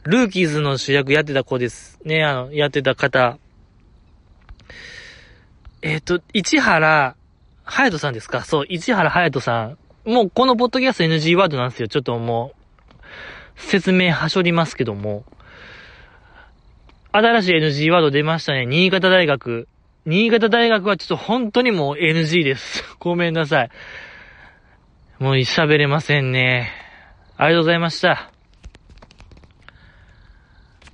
[0.03, 3.37] ルーキーズの主役やってた子ですね、あの、やってた方。
[5.81, 7.15] えっと、市原、
[7.65, 8.43] 隼人さんですか？
[8.43, 9.77] そう、市原隼人さん。
[10.09, 11.87] もうこのポッドキャスト NG ワードなんですよ。
[11.87, 12.53] ちょっとも
[12.97, 13.01] う、
[13.55, 15.23] 説明はしょりますけども、
[17.11, 18.65] 新しい NG ワード出ましたね。
[18.65, 19.67] 新潟大学
[20.05, 22.83] 新潟大学はちょっと本当にもう NG です。
[22.99, 23.69] ごめんなさい。
[25.19, 26.71] もう喋れませんね。
[27.37, 28.31] ありがとうございました。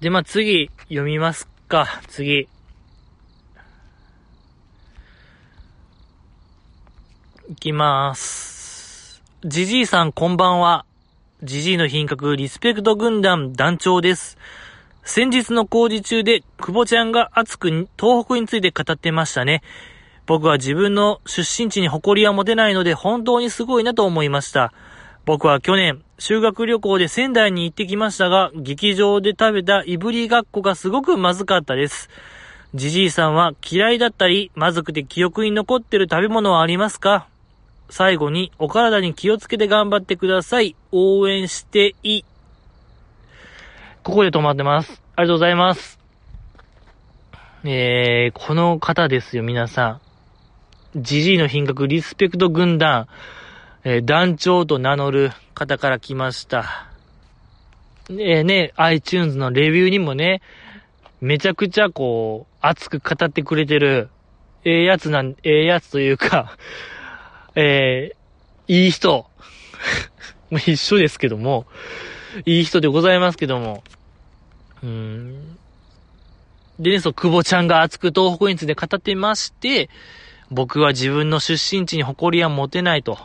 [0.01, 2.01] で、まあ、次、読みますか。
[2.07, 2.49] 次。
[7.49, 9.23] いきます。
[9.45, 10.85] じじいさんこんばんは。
[11.43, 14.37] じじいの品格リスペクト軍団団長です。
[15.03, 19.61] 先日の工事中で、久保ちゃんが熱く東北について語ってましたね。
[20.25, 24.73] 僕は自分の出身地に誇りは持てないので本当にすごいなと思いました。
[25.23, 32.09] 僕は去年、修学旅行で仙台に行ってきましたが、劇場で食べたいぶりがっこがすごくまずかったです。
[32.75, 37.29] じじいさんは嫌いだったり、まずくて記憶に残ってる食べ物はありますか？
[37.89, 40.75] 最後に、お体に気をつけて頑張ってください。
[40.91, 42.23] 応援してい。
[44.03, 45.01] ここで止まってます。
[45.15, 45.99] ありがとうございます。
[47.63, 49.99] えー、この方ですよ、皆さ
[50.95, 51.01] ん。
[51.01, 53.07] じじいの品格リスペクト軍団。
[53.83, 56.89] えー、団長と名乗る方から来ました。
[58.09, 60.41] えー、ね、iTunes のレビューにもね、
[61.21, 64.09] めちゃくちゃこう、熱く語ってくれてる、
[64.63, 66.57] ええー、やつなん、ええやつというか、
[67.59, 68.15] え
[68.67, 69.25] いい人。
[70.51, 71.65] 一緒ですけども、
[72.45, 73.83] いい人でございますけども。
[74.83, 75.57] うん。
[76.79, 79.89] でね、そう、久保ちゃんが熱く東北について語ってまして、
[80.51, 83.17] 僕は自分の出身地に誇りは持てないと。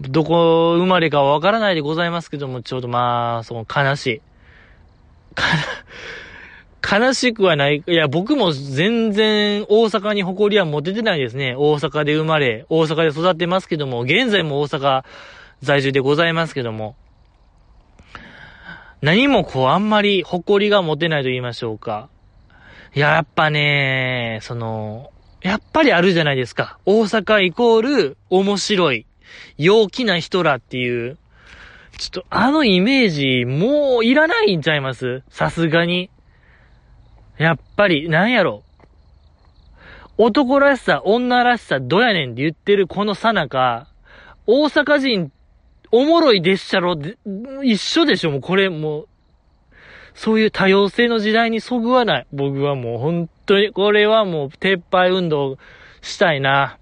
[0.00, 4.20] どこ生まれかわからないでございますけども、ちょうどまあ、その悲しい。
[6.82, 7.82] 悲しくはない。
[7.86, 11.54] いや、僕も全然大阪に誇りは持ててないですね。
[11.56, 15.04] 大阪で生まれ、大阪で育ってますけども、現在も大阪
[15.62, 16.96] 在住でございますけども。
[19.00, 22.08] 何もこう、あんまり誇りが持てないと言いましょうか。
[22.94, 26.78] いややっぱね、その、やっぱりあるじゃないですか。
[26.84, 29.06] 大阪イコール面白い。
[29.56, 31.16] 陽気な人らっていう、
[31.98, 35.22] ちょっとあのイメージ、もういらないんちゃいます？
[35.30, 36.10] さすがに。
[37.42, 38.62] やっぱり、なんやろ。
[40.18, 43.88] 男らしさ、女らしさ、どやねんって言ってるこのさなか、
[44.46, 45.32] 大阪人、
[45.90, 46.96] おもろいでっしゃろ、
[47.62, 49.08] 一緒でしょ、もうこれ、もう、
[50.14, 52.26] そういう多様性の時代にそぐわない。
[52.32, 55.58] 僕はもう本当に、これはもう撤廃運動
[56.00, 56.78] したいな。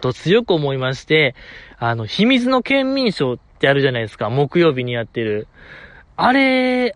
[0.00, 1.34] と強く思いまして、
[1.78, 4.28] あの、秘密の県民賞ってあるじゃないですか。
[4.30, 5.48] 木曜日にやってる。
[6.16, 6.94] あれ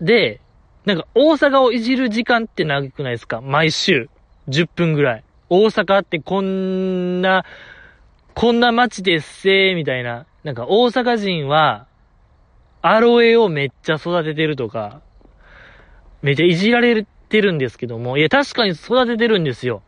[0.00, 0.40] で、
[0.88, 3.42] なんか大阪をいじる時間って長くないですか？
[3.42, 4.08] 毎週。
[4.48, 5.24] 10分ぐらい。
[5.50, 7.44] 大阪ってこんな、
[8.32, 10.24] こんな街ですせー、みたいな。
[10.44, 11.86] なんか大阪人は、
[12.80, 15.02] アロエをめっちゃ育ててるとか、
[16.22, 19.82] めっちゃいじられてるんですけども、いや確かに育ててるんですよ。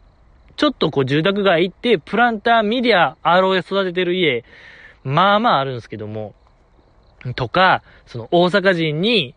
[0.56, 4.44] ちょっとこう住宅街行って、プランター、ミディア、アロエ育ててる家、
[5.02, 6.34] まあまああるんですけども、
[7.36, 9.34] とか、その大阪人に、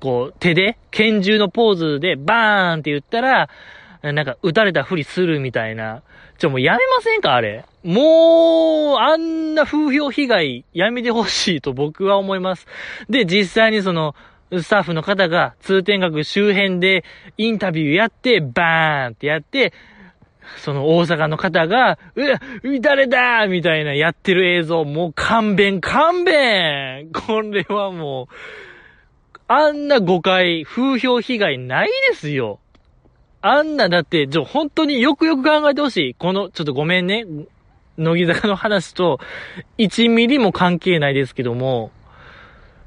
[0.00, 3.48] こう手で、拳銃のポーズでバーンって言ったら、
[4.02, 6.02] なんか撃たれたふりするみたいな。
[6.38, 7.64] ちょ、もうやめませんかあれ。
[7.82, 12.66] もう、あんな風評被害やめてほしいと僕は思います。
[13.08, 14.14] で、実際にその、
[14.52, 17.04] スタッフの方が通天閣周辺で
[17.36, 19.72] インタビューやって、バーンってやって、
[20.58, 22.40] その大阪の方が、うわ、
[22.80, 28.34] 誰だみたいなやってる映像、もう勘弁、勘弁これはもう、
[29.48, 32.58] あんな誤解、風評被害ないですよ。
[33.42, 36.14] あんな、だって、じゃ、本当によくよく考えてほしい。
[36.14, 37.24] この、ちょっとごめんね。
[37.96, 39.20] 乃木坂の話と、
[39.78, 41.92] 1ミリも関係ないですけども、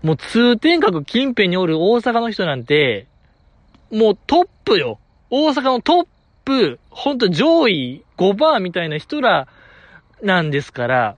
[0.04, 3.08] もう通天閣近辺におる大阪の人なんて、
[3.90, 5.00] もうトップよ。
[5.30, 6.08] 大阪のトッ
[6.44, 9.48] プ、ほんと上位5番みたいな人ら
[10.22, 11.16] なんですから、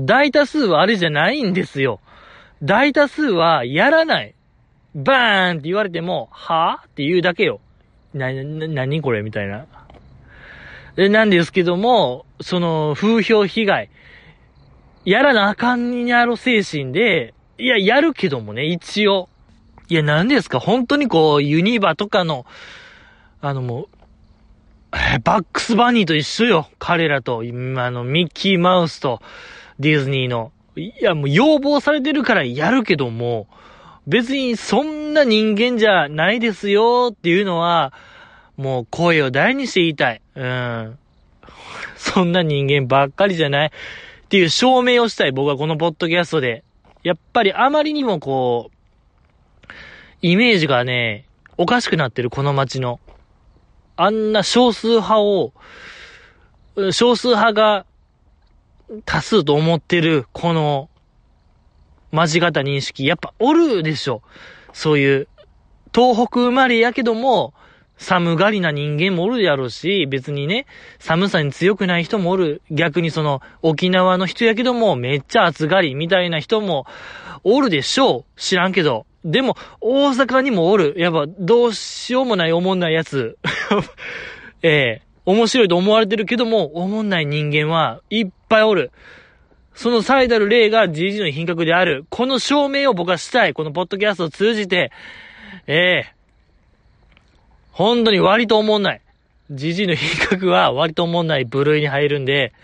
[0.00, 2.00] 大多数はあれじゃないんですよ。
[2.62, 4.35] 大多数はやらない。
[4.96, 7.60] バーンって言われても、はぁって言うだけよ。
[8.14, 9.66] な、な、なにこれみたいな。
[10.96, 13.90] で、なんですけども、その、風評被害。
[15.04, 19.28] やらなあかんにゃろ精神で、いや、やるけどもね、一応。
[19.88, 20.58] いや、何ですか？
[20.58, 22.46] 本当にこう、ユニバとかの、
[23.42, 23.88] あのもう、
[25.22, 26.68] バックスバニーと一緒よ。
[26.78, 29.20] 彼らと、今のミッキーマウスと
[29.78, 30.52] ディズニーの。
[30.74, 33.46] いや、もう要望されてるからやるけども、
[34.06, 37.92] 別にそんな人間じゃないですよっていうのは、
[38.56, 40.22] もう声を大にして言いたい。
[40.34, 40.98] うん。
[41.96, 43.70] そんな人間ばっかりじゃないっ
[44.28, 45.32] ていう証明をしたい。
[45.32, 46.62] 僕はこのポッドキャストで。
[47.02, 49.66] やっぱりあまりにもこう、
[50.22, 51.26] イメージがね、
[51.58, 53.00] おかしくなってる、この街の。
[53.96, 55.52] あんな少数派を、
[56.92, 57.86] 少数派が
[59.04, 60.88] 多数と思ってる、この、
[62.16, 64.22] 間違った認識、やっぱおるでしょ。
[64.72, 65.28] そういう、
[65.94, 67.52] 東北生まれやけども、
[67.98, 70.66] 寒がりな人間もおるやろうし、別にね、
[70.98, 72.62] 寒さに強くない人もおる。
[72.70, 76.86] 逆にその、沖縄の人やけども、めっちゃ暑がりみたいな人も
[77.44, 78.40] おるでしょう。
[78.40, 79.06] 知らんけど。
[79.24, 80.94] でも、大阪にもおる。
[80.96, 83.38] やっぱ、どうしようもない思んないやつ。
[84.62, 88.92] ええ面白いと思われてるけども、思んない人間はいっぱいおる。
[89.76, 92.06] その最たる例が GG の品格である。
[92.08, 93.52] この証明を僕はしたい。
[93.52, 94.90] このポッドキャストを通じて、
[95.66, 96.12] ええ
[97.72, 99.02] 本当に割と思んない。
[99.50, 102.54] じじいの品格は割と思んない部類に入るんで、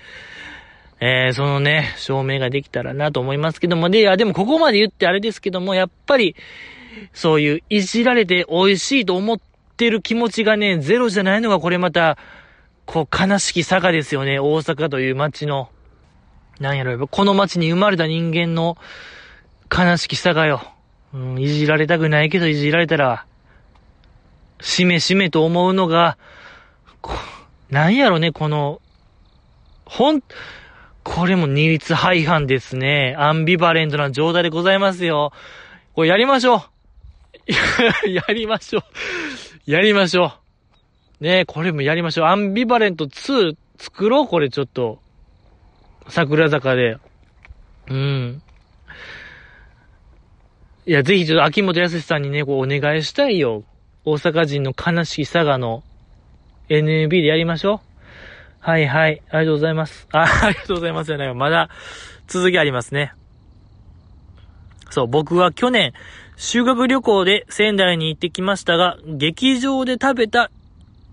[1.00, 6.34] えー、そのね、証明ができたらなと思いますけども、で、いや、でもここまで言ってあれですけども、やっぱり、
[7.12, 9.38] そういういじられて美味しいと思っ
[9.76, 12.16] てる気持ちがね、ゼロじゃないのがこれまた、
[12.86, 15.68] こう、悲しき坂ですよね、大阪という街の。
[16.60, 18.76] なんやろ、この街に生まれた人間の
[19.70, 20.62] 悲しき坂よ。
[21.14, 23.26] うん、いじられたくないけどいじられたら、
[24.60, 26.16] しめしめと思うのが、
[27.70, 28.80] なんやろね、この、
[29.84, 30.22] ほん、
[31.02, 33.14] これも二律背反ですね。
[33.18, 35.32] アンビバレントな状態でございますよ。
[35.94, 36.62] これやりましょう。
[38.08, 38.82] やりましょう。
[39.70, 40.34] やりましょ
[41.20, 41.24] う。
[41.24, 42.26] ねこれもやりましょう。
[42.26, 45.01] アンビバレント2作ろうこれちょっと。
[46.08, 46.98] 桜坂で。
[47.88, 48.42] うん。
[50.84, 53.64] いや、ぜひちょっと秋元康さんにね、こうお願いしたいよ。
[54.04, 55.84] 大阪人の悲しい佐賀の
[56.68, 57.80] NMB でやりましょう。
[58.58, 59.22] はいはい。
[59.30, 60.08] ありがとうございます。
[60.12, 61.34] あ、 ありがとうございますじゃないよ。
[61.34, 61.68] まだ
[62.26, 63.12] 続きありますね。
[64.90, 65.92] そう、僕は去年、
[66.36, 70.50] 修学旅行で仙台に行ってきましたが、劇場で食べた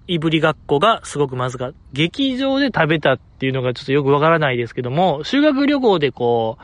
[0.10, 1.72] いぶりがっこがすごくまずか。
[1.94, 6.58] 劇場で食べたっていうのがちょっとよくわからないですけども、修学旅行でこ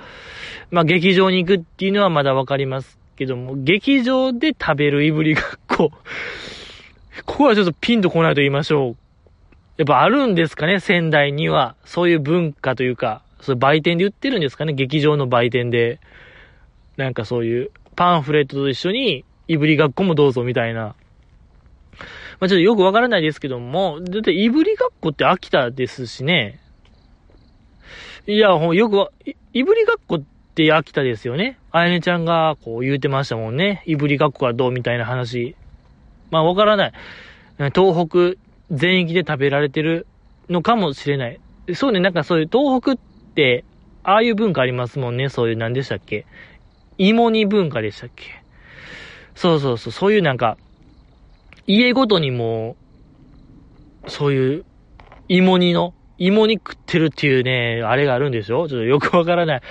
[0.71, 5.91] う、まあ、劇場に行くっていうのはまだわかりますけども、劇場で食べるいぶりがっこ。
[7.27, 8.95] ここはちょっとピンとこないと言いましょう。
[9.77, 11.75] やっぱあるんですかね、仙台には。
[11.85, 15.99] そういう文化というか、そういう売店で売ってるんですかね、劇場の売店で。
[16.97, 20.95] なんかそういうパンフレットと一緒に、いぶりがっこもどうぞみたいな。
[22.39, 26.59] まあ、ちょっとよくわからないですけども、だっていぶりがっこって秋田ですしね。
[28.27, 29.11] いや、ほよくわ、
[29.53, 30.23] いぶりがっこっ
[30.55, 31.59] て秋田ですよね。
[31.71, 33.83] あやねちゃんがこう言うてましたもんね。
[33.85, 35.55] いぶりがっこはどうみたいな話。
[36.31, 36.91] まあわからない。
[37.73, 38.39] 東北
[38.71, 40.07] 全域で食べられてる
[40.49, 41.39] のかもしれない。
[41.73, 42.95] そうね、なんかそういう東北っ
[43.35, 43.63] て、
[44.03, 45.29] ああいう文化ありますもんね。
[45.29, 46.25] そういう何でしたっけ
[46.97, 48.41] 芋煮文化でしたっけ
[49.35, 50.57] そうそうそう、そういうなんか、
[51.67, 52.75] 家ごとにも、
[54.07, 54.65] そういう
[55.27, 59.61] 芋煮の芋に食ってるっていうね、あれがあるんでしょちょっとよくわからない。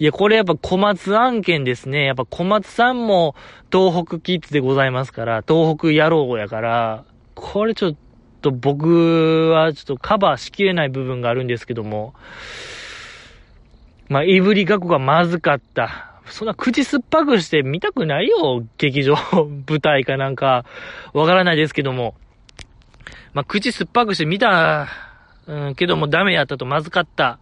[0.00, 2.06] いや、これやっぱ小松案件ですね。
[2.06, 3.36] やっぱ小松さんも
[3.70, 7.94] 東北キッズでございますから、東北野郎やから、これちょっ
[8.40, 12.14] と僕はちょっとカバーしきれない部分があるんですけども、
[14.08, 16.11] まあ、いぶりがこがまずかった。
[16.26, 19.16] そんな口酸っぱくして見たくないよ、劇場、
[19.68, 20.64] 舞台かなんか、
[21.12, 22.14] わからないですけども。
[23.34, 24.88] まあ、口酸っぱくして見た
[25.46, 27.38] うん、けどもダメやったとまずかった。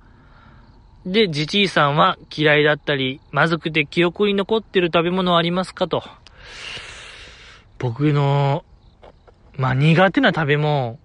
[1.04, 6.02] で、じじいさんは嫌いだったり、まずくて記憶に残ってる食べ物はありますかと。
[7.78, 8.64] 僕の、
[9.56, 10.98] まあ、苦手な食べ物、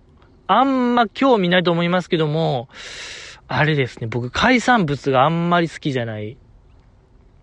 [0.47, 2.69] あんま興味ないと思いますけども、
[3.47, 6.38] あれですね、僕海産物があんまり好きじゃない。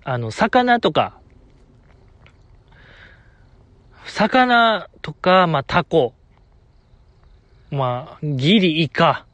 [0.04, 1.18] あの、魚とか、
[4.06, 6.14] 魚とか、まあ、タコ、
[7.70, 9.26] まあ、ギリイカ、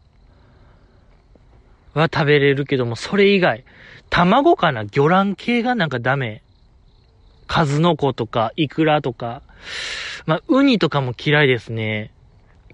[1.95, 3.65] は食べれるけども、それ以外、
[4.11, 4.85] 卵かな？
[4.85, 6.43] 魚卵系がなんかダメ。
[7.47, 9.43] 数の子とか、イクラとか、
[10.27, 12.13] まあ、ウニとかも嫌いですね。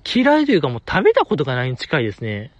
[0.04, 2.50] 嫌いというかもう食べたことがないに近いですね。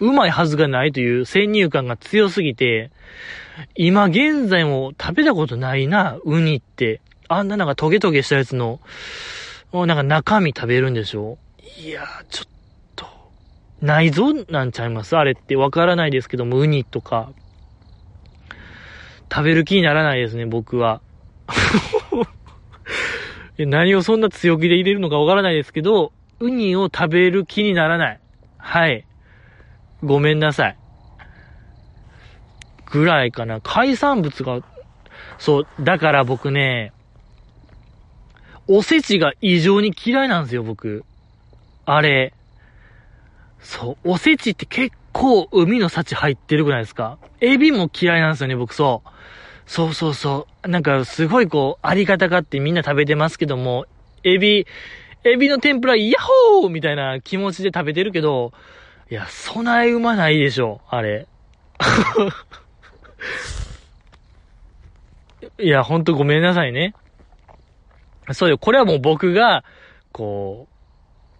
[0.00, 2.90] うまいはずがないという先入観が強すぎて、
[3.76, 7.00] 今現在も食べたことないな、ウニって。
[7.28, 8.80] あんななんかトゲトゲしたやつの、
[9.72, 11.38] もうなんか中身食べるんでしょ？
[11.78, 12.48] いやー、ちょっ
[12.96, 13.06] と
[13.80, 15.16] 内臓なんちゃいます？
[15.16, 17.30] あれってわからないですけども、ウニとか。
[19.32, 21.00] 食べる気にならないですね、僕は。
[23.58, 28.20] 何をそんな強気で入れるのかわからないですけど、ウニを食べる気にならない。
[28.56, 29.06] はい。
[30.02, 30.76] ごめんなさい。
[32.90, 33.60] ぐらいかな。
[33.60, 34.60] 海産物が、
[35.38, 36.92] そう、だから僕ね、
[38.66, 41.04] おせちが異常に嫌いなんですよ、僕。
[41.86, 42.32] あれ。
[43.60, 49.08] そう、おせちって結構海の幸入ってるくないですかエビも嫌いなんですよね、僕そう。
[49.66, 50.68] そうそうそう。
[50.68, 53.86] なんかすごいこう、ありがたがってみんな食べてますけども、
[54.24, 54.66] エビ、
[55.24, 56.22] エビの天ぷら、ヤッ
[56.60, 58.52] ホーみたいな気持ちで食べてるけど、
[59.10, 61.26] いや、備えうまないでしょ、あれ。
[65.58, 66.94] いや、ほんとごめんなさいね。
[68.32, 69.64] そうよ、これはもう僕が、
[70.12, 70.68] こ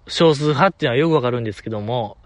[0.06, 2.16] う、少数派っていうのはよくわかるんですけども、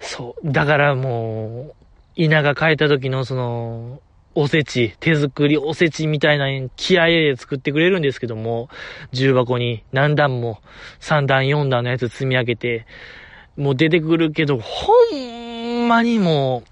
[0.00, 1.74] そう、だからもう、
[2.16, 4.02] 稲が変えた時のその、
[4.34, 8.68] おせち、手作りおせちみたいな気合で作ってくれるんですけども、
[9.12, 10.60] 重箱に何段も
[11.00, 12.86] 3段4段のやつ積み上げて、
[13.56, 16.62] もう出てくるけど、ほんまにも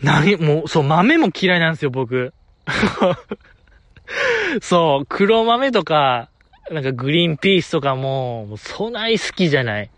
[0.00, 2.32] う、何、もう、そう、豆も嫌いなんですよ、僕。
[4.60, 6.28] そう、黒豆とか、
[6.70, 9.90] なんかグリーンピースとかも、もうそない好きじゃない。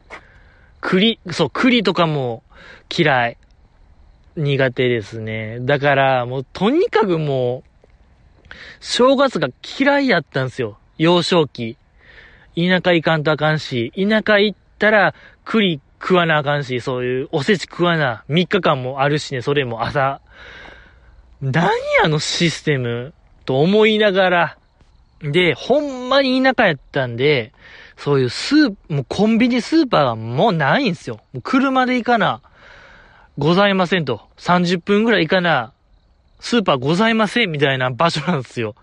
[0.81, 2.43] 栗、そう、栗とかも
[2.97, 3.37] 嫌い。
[4.37, 5.61] 苦手ですね。
[5.61, 9.49] だから、もうとにかくもう、正月が
[9.79, 10.79] 嫌いやったんですよ。
[10.99, 11.77] 幼少期。
[12.57, 18.25] 田舎行かんとあかんし、田舎行ったら栗食わなあかんし、そういうおせち食わな。
[18.29, 20.21] 3日間もあるしね、それも朝。
[21.41, 21.71] 何
[22.03, 23.13] あのシステム？
[23.45, 24.59] と思いながら。
[25.21, 27.53] で、ほんまに田舎やったんで、
[27.97, 31.21] そういうスー、もうコンビニスーパーがもうないんすよ。
[31.43, 32.41] 車で行かな。
[33.39, 34.21] ございませんと。
[34.37, 35.73] 30分ぐらい行かな。
[36.41, 38.75] スーパーございませんみたいな場所なんですよ。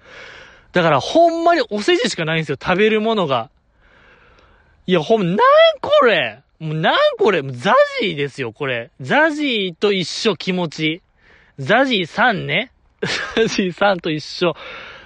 [0.71, 2.57] だからほんまにお世辞しかないんですよ。
[2.59, 3.49] 食べるものが。
[4.87, 5.37] いや、ほん、なん
[5.81, 8.91] これもうなんこれもうザジーですよ、これ。
[9.01, 11.01] ザジーと一緒気持ち。
[11.57, 12.71] ザジーさんね。
[13.35, 14.55] ザジーさんと一緒。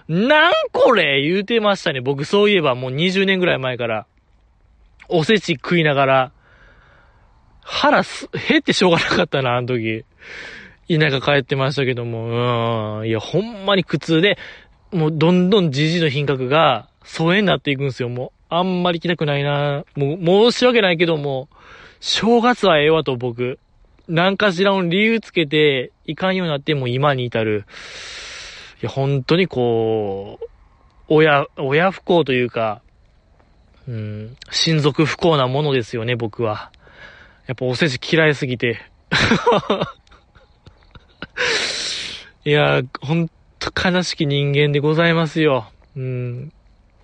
[0.08, 2.02] なんこれ言うてましたね。
[2.02, 4.06] 僕そういえばもう20年ぐらい前から。
[5.08, 6.32] おせち食いながら。
[7.62, 10.04] 腹す、減ってしょうがなかったな、あの時。
[10.88, 13.08] 田舎帰ってましたけども、うん。
[13.08, 14.38] いや、ほんまに苦痛で、
[14.92, 18.35] もうどんどんじじの品格が疎遠になっていくんですよ、もう。
[18.50, 19.86] あんまり来たくないな。
[19.96, 21.50] もう、申し訳ないけども、
[22.00, 23.60] 正月はええわと僕。
[24.08, 27.66] 何かしらの理由つけて、いかんようになっても今に至る。
[28.82, 30.46] いや、本当にこう、
[31.08, 32.82] 親、親不幸というか、
[33.88, 36.72] うん、親族不幸なものですよね、僕は。
[37.48, 38.82] やっぱおせち嫌いすぎて。
[42.44, 43.30] いや、ほん
[43.60, 45.72] と悲しき人間でございますよ。
[45.96, 46.52] うん。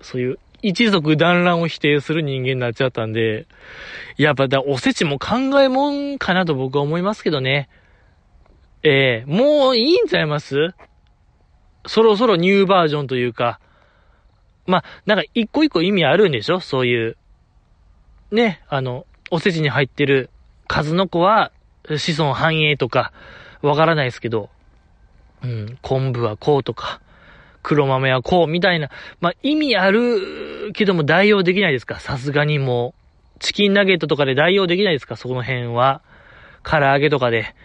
[0.02, 3.48] そういう一族団らんを否定する人間になっちゃったんで、
[4.18, 7.70] やっぱだ、おせちも考えもんかなと僕は思いますけどね。
[8.84, 10.74] ええー、もういいんちゃいます？
[11.88, 13.60] そろそろニューバージョンというか、
[14.68, 16.60] まあ、なんか一個一個意味あるんでしょ？
[16.60, 17.18] そういう。
[18.32, 20.30] ね、あの、おせちに入ってる
[20.68, 21.52] 数の子は
[21.98, 23.12] 子孫繁栄とか、
[23.62, 24.50] わからないですけど、
[25.44, 27.02] うん、昆布はこうとか、
[27.64, 28.90] 黒豆はこうみたいな、
[29.20, 32.94] まあ、意味あるけども代用できないですかさすがにも
[33.38, 36.02] う、チキンナゲットとかで代用できないですかそこの辺は。
[36.64, 37.56] 唐揚げとかで、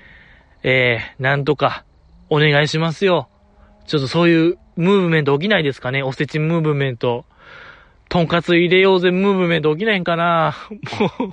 [0.62, 1.84] えー、なんとか、
[2.30, 3.28] お願いしますよ。
[3.86, 7.24] ちょっとそういうムーブメント起きないですかねおせちムーブメント。
[8.08, 10.56] とんかつ入れようぜムーブメント起きないんかな
[11.00, 11.32] もう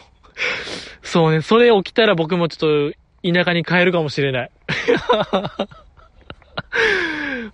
[1.03, 4.51] そうね、それ起きたら僕もちょっと田舎に帰るかもしれない。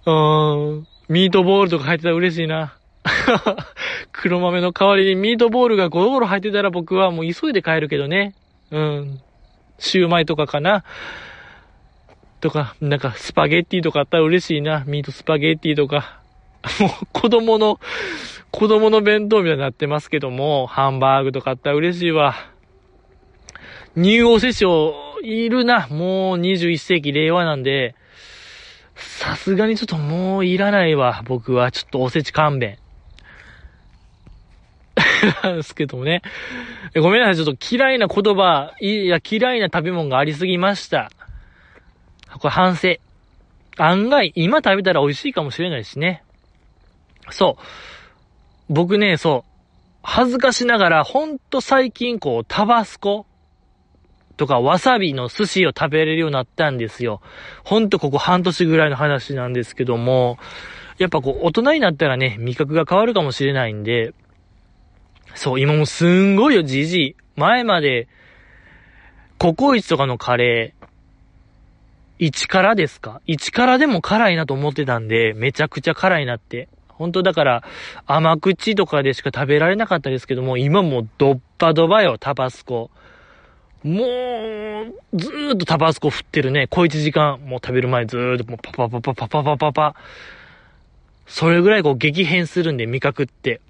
[0.05, 0.87] うーん。
[1.09, 2.75] ミートボールとか入ってたら嬉しいな。
[4.11, 8.35] 黒豆の代わりにミートボールがゴロゴロ入ってたら僕はもう急いで帰るけどね。
[8.69, 9.19] うん。
[9.79, 10.83] シューマイとかかな。
[12.41, 14.83] とか、なんかスパゲッティとかあったら嬉しいな。
[14.85, 16.19] ミートスパゲッティとか。
[16.79, 17.79] もう子供の、
[18.51, 22.35] 子供の弁当みたいになってますけども、ハンバーグとかあったら嬉しいわ。
[23.95, 24.69] 入王接種
[25.23, 25.87] いるな。
[25.89, 27.95] もう21世紀令和なんで、
[28.99, 31.23] さすがにちょっともういらないわ。
[31.25, 32.77] 僕はちょっとおせち勘弁。
[35.43, 36.21] なんですけどもね。
[36.95, 37.35] ごめんなさい。
[37.35, 41.09] ちょっと嫌いな言葉、いや、嫌いな食べ物がありすぎました。
[42.33, 42.95] これ反省。
[43.77, 46.23] 案外、今食べたら美味しいかもしれないしね。
[47.29, 48.73] そう。
[48.73, 49.49] 僕ね、そう。
[50.03, 53.25] 恥ずかしながら、ほんと最近こう、タバスコ
[54.39, 57.19] とかわさびの寿司を食べれるようになったんですよ。
[57.65, 60.37] ほんとここ半年ぐらいの話なんですけども、
[60.97, 64.13] やっぱこう大人になったらね、味覚が変わるかもしれないんで、
[65.35, 67.15] そう、今もすんごいよ、じじい。
[67.35, 68.07] 前まで、
[69.37, 76.69] ココイチとかのカレー、1辛ですか ?1 辛でも辛いなと思ってたんで、めちゃくちゃ辛いなって。
[76.87, 77.63] 本当だから、
[78.05, 82.89] 甘口とかでしか食べられなかったですけども、今もドッパドバよ、タバスコ。
[83.83, 86.67] もう、ずーっとタバスコ振ってるね。
[86.67, 89.95] 小一時間、もう食べる前ずーっともうパパパパパパパパパ。
[91.27, 93.61] それぐらいこう激変するんで、味覚って。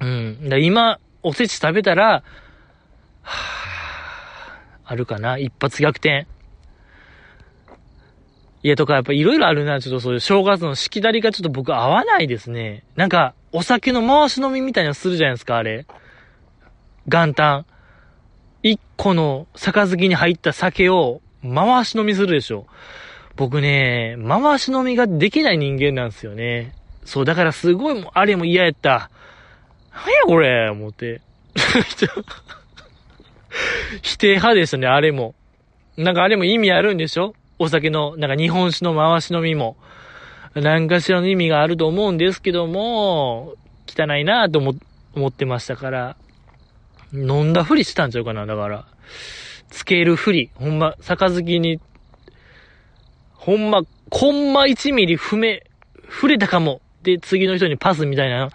[0.00, 0.48] うん。
[0.48, 2.22] だ今、おせち食べたら、
[3.22, 5.38] はぁ、あるかな？
[5.38, 6.26] 一発逆転。
[8.62, 12.84] いや、とか、やっぱいろいろあるな、ちょっとそういう正月のしきたりがちょっと僕合わないですね。
[12.96, 15.84] なんか、お酒の回し飲みみたいなのするじゃないですか、あれ。
[17.08, 17.66] 元旦。
[18.62, 22.66] 一個の杯に入った酒を回し飲みするでしょ。
[23.36, 26.74] 僕ね、回し飲みができない人間なんですよね。
[27.04, 29.10] そう、だからすごい、あれも嫌やった。
[29.92, 31.20] なんやこれ思って。
[34.02, 35.34] 否定派でしたね、あれも。
[35.96, 37.34] なんかあれも意味あるんでしょ？
[37.58, 39.76] お酒の、なんか日本酒の回し飲みも、
[40.54, 43.54] 何かしらの意味があると思うんですけども、
[43.86, 44.74] 汚いなと思、
[45.14, 46.16] 思ってましたから、
[47.12, 48.86] 飲んだふりしたんちゃうかな、だから。
[49.70, 50.50] つけるふり。
[50.54, 51.80] ほんま、杯に、
[53.32, 55.62] ほんま、コンマ1ミリ踏め、
[56.10, 56.80] 触れたかも。
[57.02, 58.50] で、次の人にパスみたいな、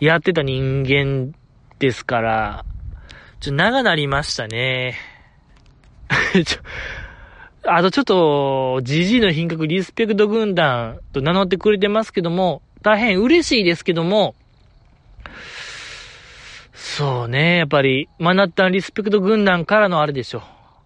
[0.00, 1.34] やってた人間
[1.78, 2.64] ですから、
[3.40, 4.96] ちょ、長なりましたね。
[6.44, 6.60] ちょ、
[7.72, 14.34] あとちょっと、ジジイの品格リスペクト軍団と名乗ってくれてますけども、大変嬉しいですけども、
[16.76, 20.42] そうね、やっぱり、マナッタンリスペクト軍団からのあれでしょ。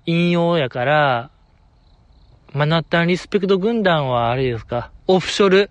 [0.07, 1.31] 引用やから、
[2.53, 5.69] マナッタンリスペクト軍団はあれですか、オフショル、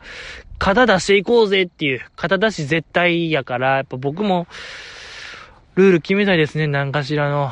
[0.58, 4.48] 肩出していこうぜっていう、肩出し絶対やから、やっぱ僕も、
[5.76, 7.52] ルール決めたいですね、何かしらの。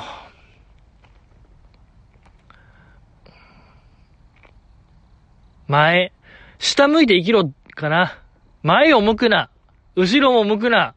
[5.67, 6.11] 前、
[6.59, 8.19] 下向いて生きろ、かな。
[8.61, 9.49] 前を向くな。
[9.95, 10.95] 後ろも向くな。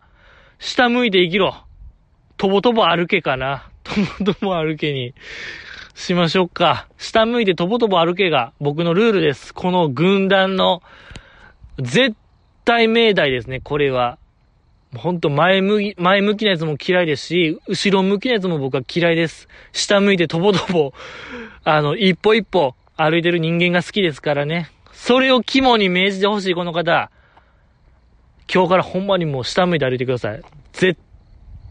[0.60, 1.56] 下向いて生きろ。
[2.36, 3.68] とぼとぼ歩けかな。
[3.82, 3.92] と
[4.24, 5.14] ぼとぼ歩けに
[5.94, 6.86] しましょうか。
[6.98, 9.52] 下向いてとぼとぼ歩けが僕のルールです。
[9.54, 10.82] この軍団の
[11.78, 12.14] 絶
[12.64, 14.18] 対命題ですね、これは。
[14.96, 19.48] ほんと前向き、前向きなやつも嫌いですし、後ろ向きなやつも僕は嫌いです。
[19.72, 20.92] 下向いてとぼとぼ、
[21.64, 24.70] あの、一歩一歩、歩いてる人間が好きですからね。
[24.92, 27.10] それを肝に銘じてほしい、この方。
[28.52, 30.42] 今日からほんまにもう下向いて歩いてください。
[30.72, 30.98] 絶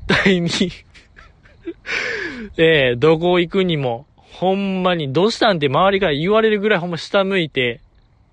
[0.08, 0.50] 対に。
[2.58, 7.82] ええ、どこ行くにも、ほんまに、どうしたんって周りから言われるぐらいほんま下向いて、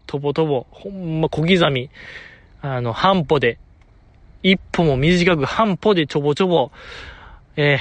[0.07, 1.91] とぼとぼ、ほんま小刻み、
[2.63, 3.59] あの、半歩で、
[4.45, 6.71] 一歩も短く半歩でちょぼちょぼ、
[7.57, 7.81] え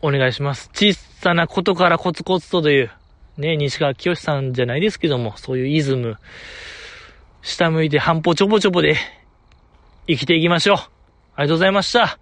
[0.00, 0.70] ー、お願いします。
[0.72, 2.90] 小さなことからコツコツとという、
[3.38, 6.16] ね、西川清さんじゃないですけども、そういうイズム、
[7.48, 8.96] 下向いて半歩ちょぼちょぼで
[10.06, 10.76] 生きていきましょう。
[10.76, 10.88] あり
[11.44, 12.18] がとうございました。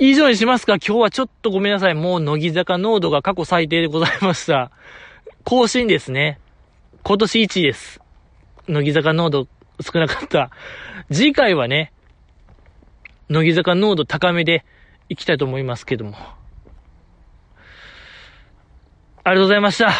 [0.00, 0.74] 以上にしますか？
[0.74, 1.94] 今日はちょっとごめんなさい。
[1.94, 4.72] もう乃木坂濃度が過去最低でございました。
[5.44, 6.40] 更新ですね。
[7.04, 8.00] 今年1位です。
[8.66, 9.46] 乃木坂濃度
[9.80, 10.50] 少なかった。
[11.12, 11.92] 次回はね、
[13.28, 14.64] 乃木坂濃度高めで
[15.08, 16.16] いきたいと思いますけども。
[19.22, 19.92] ありがとうございました。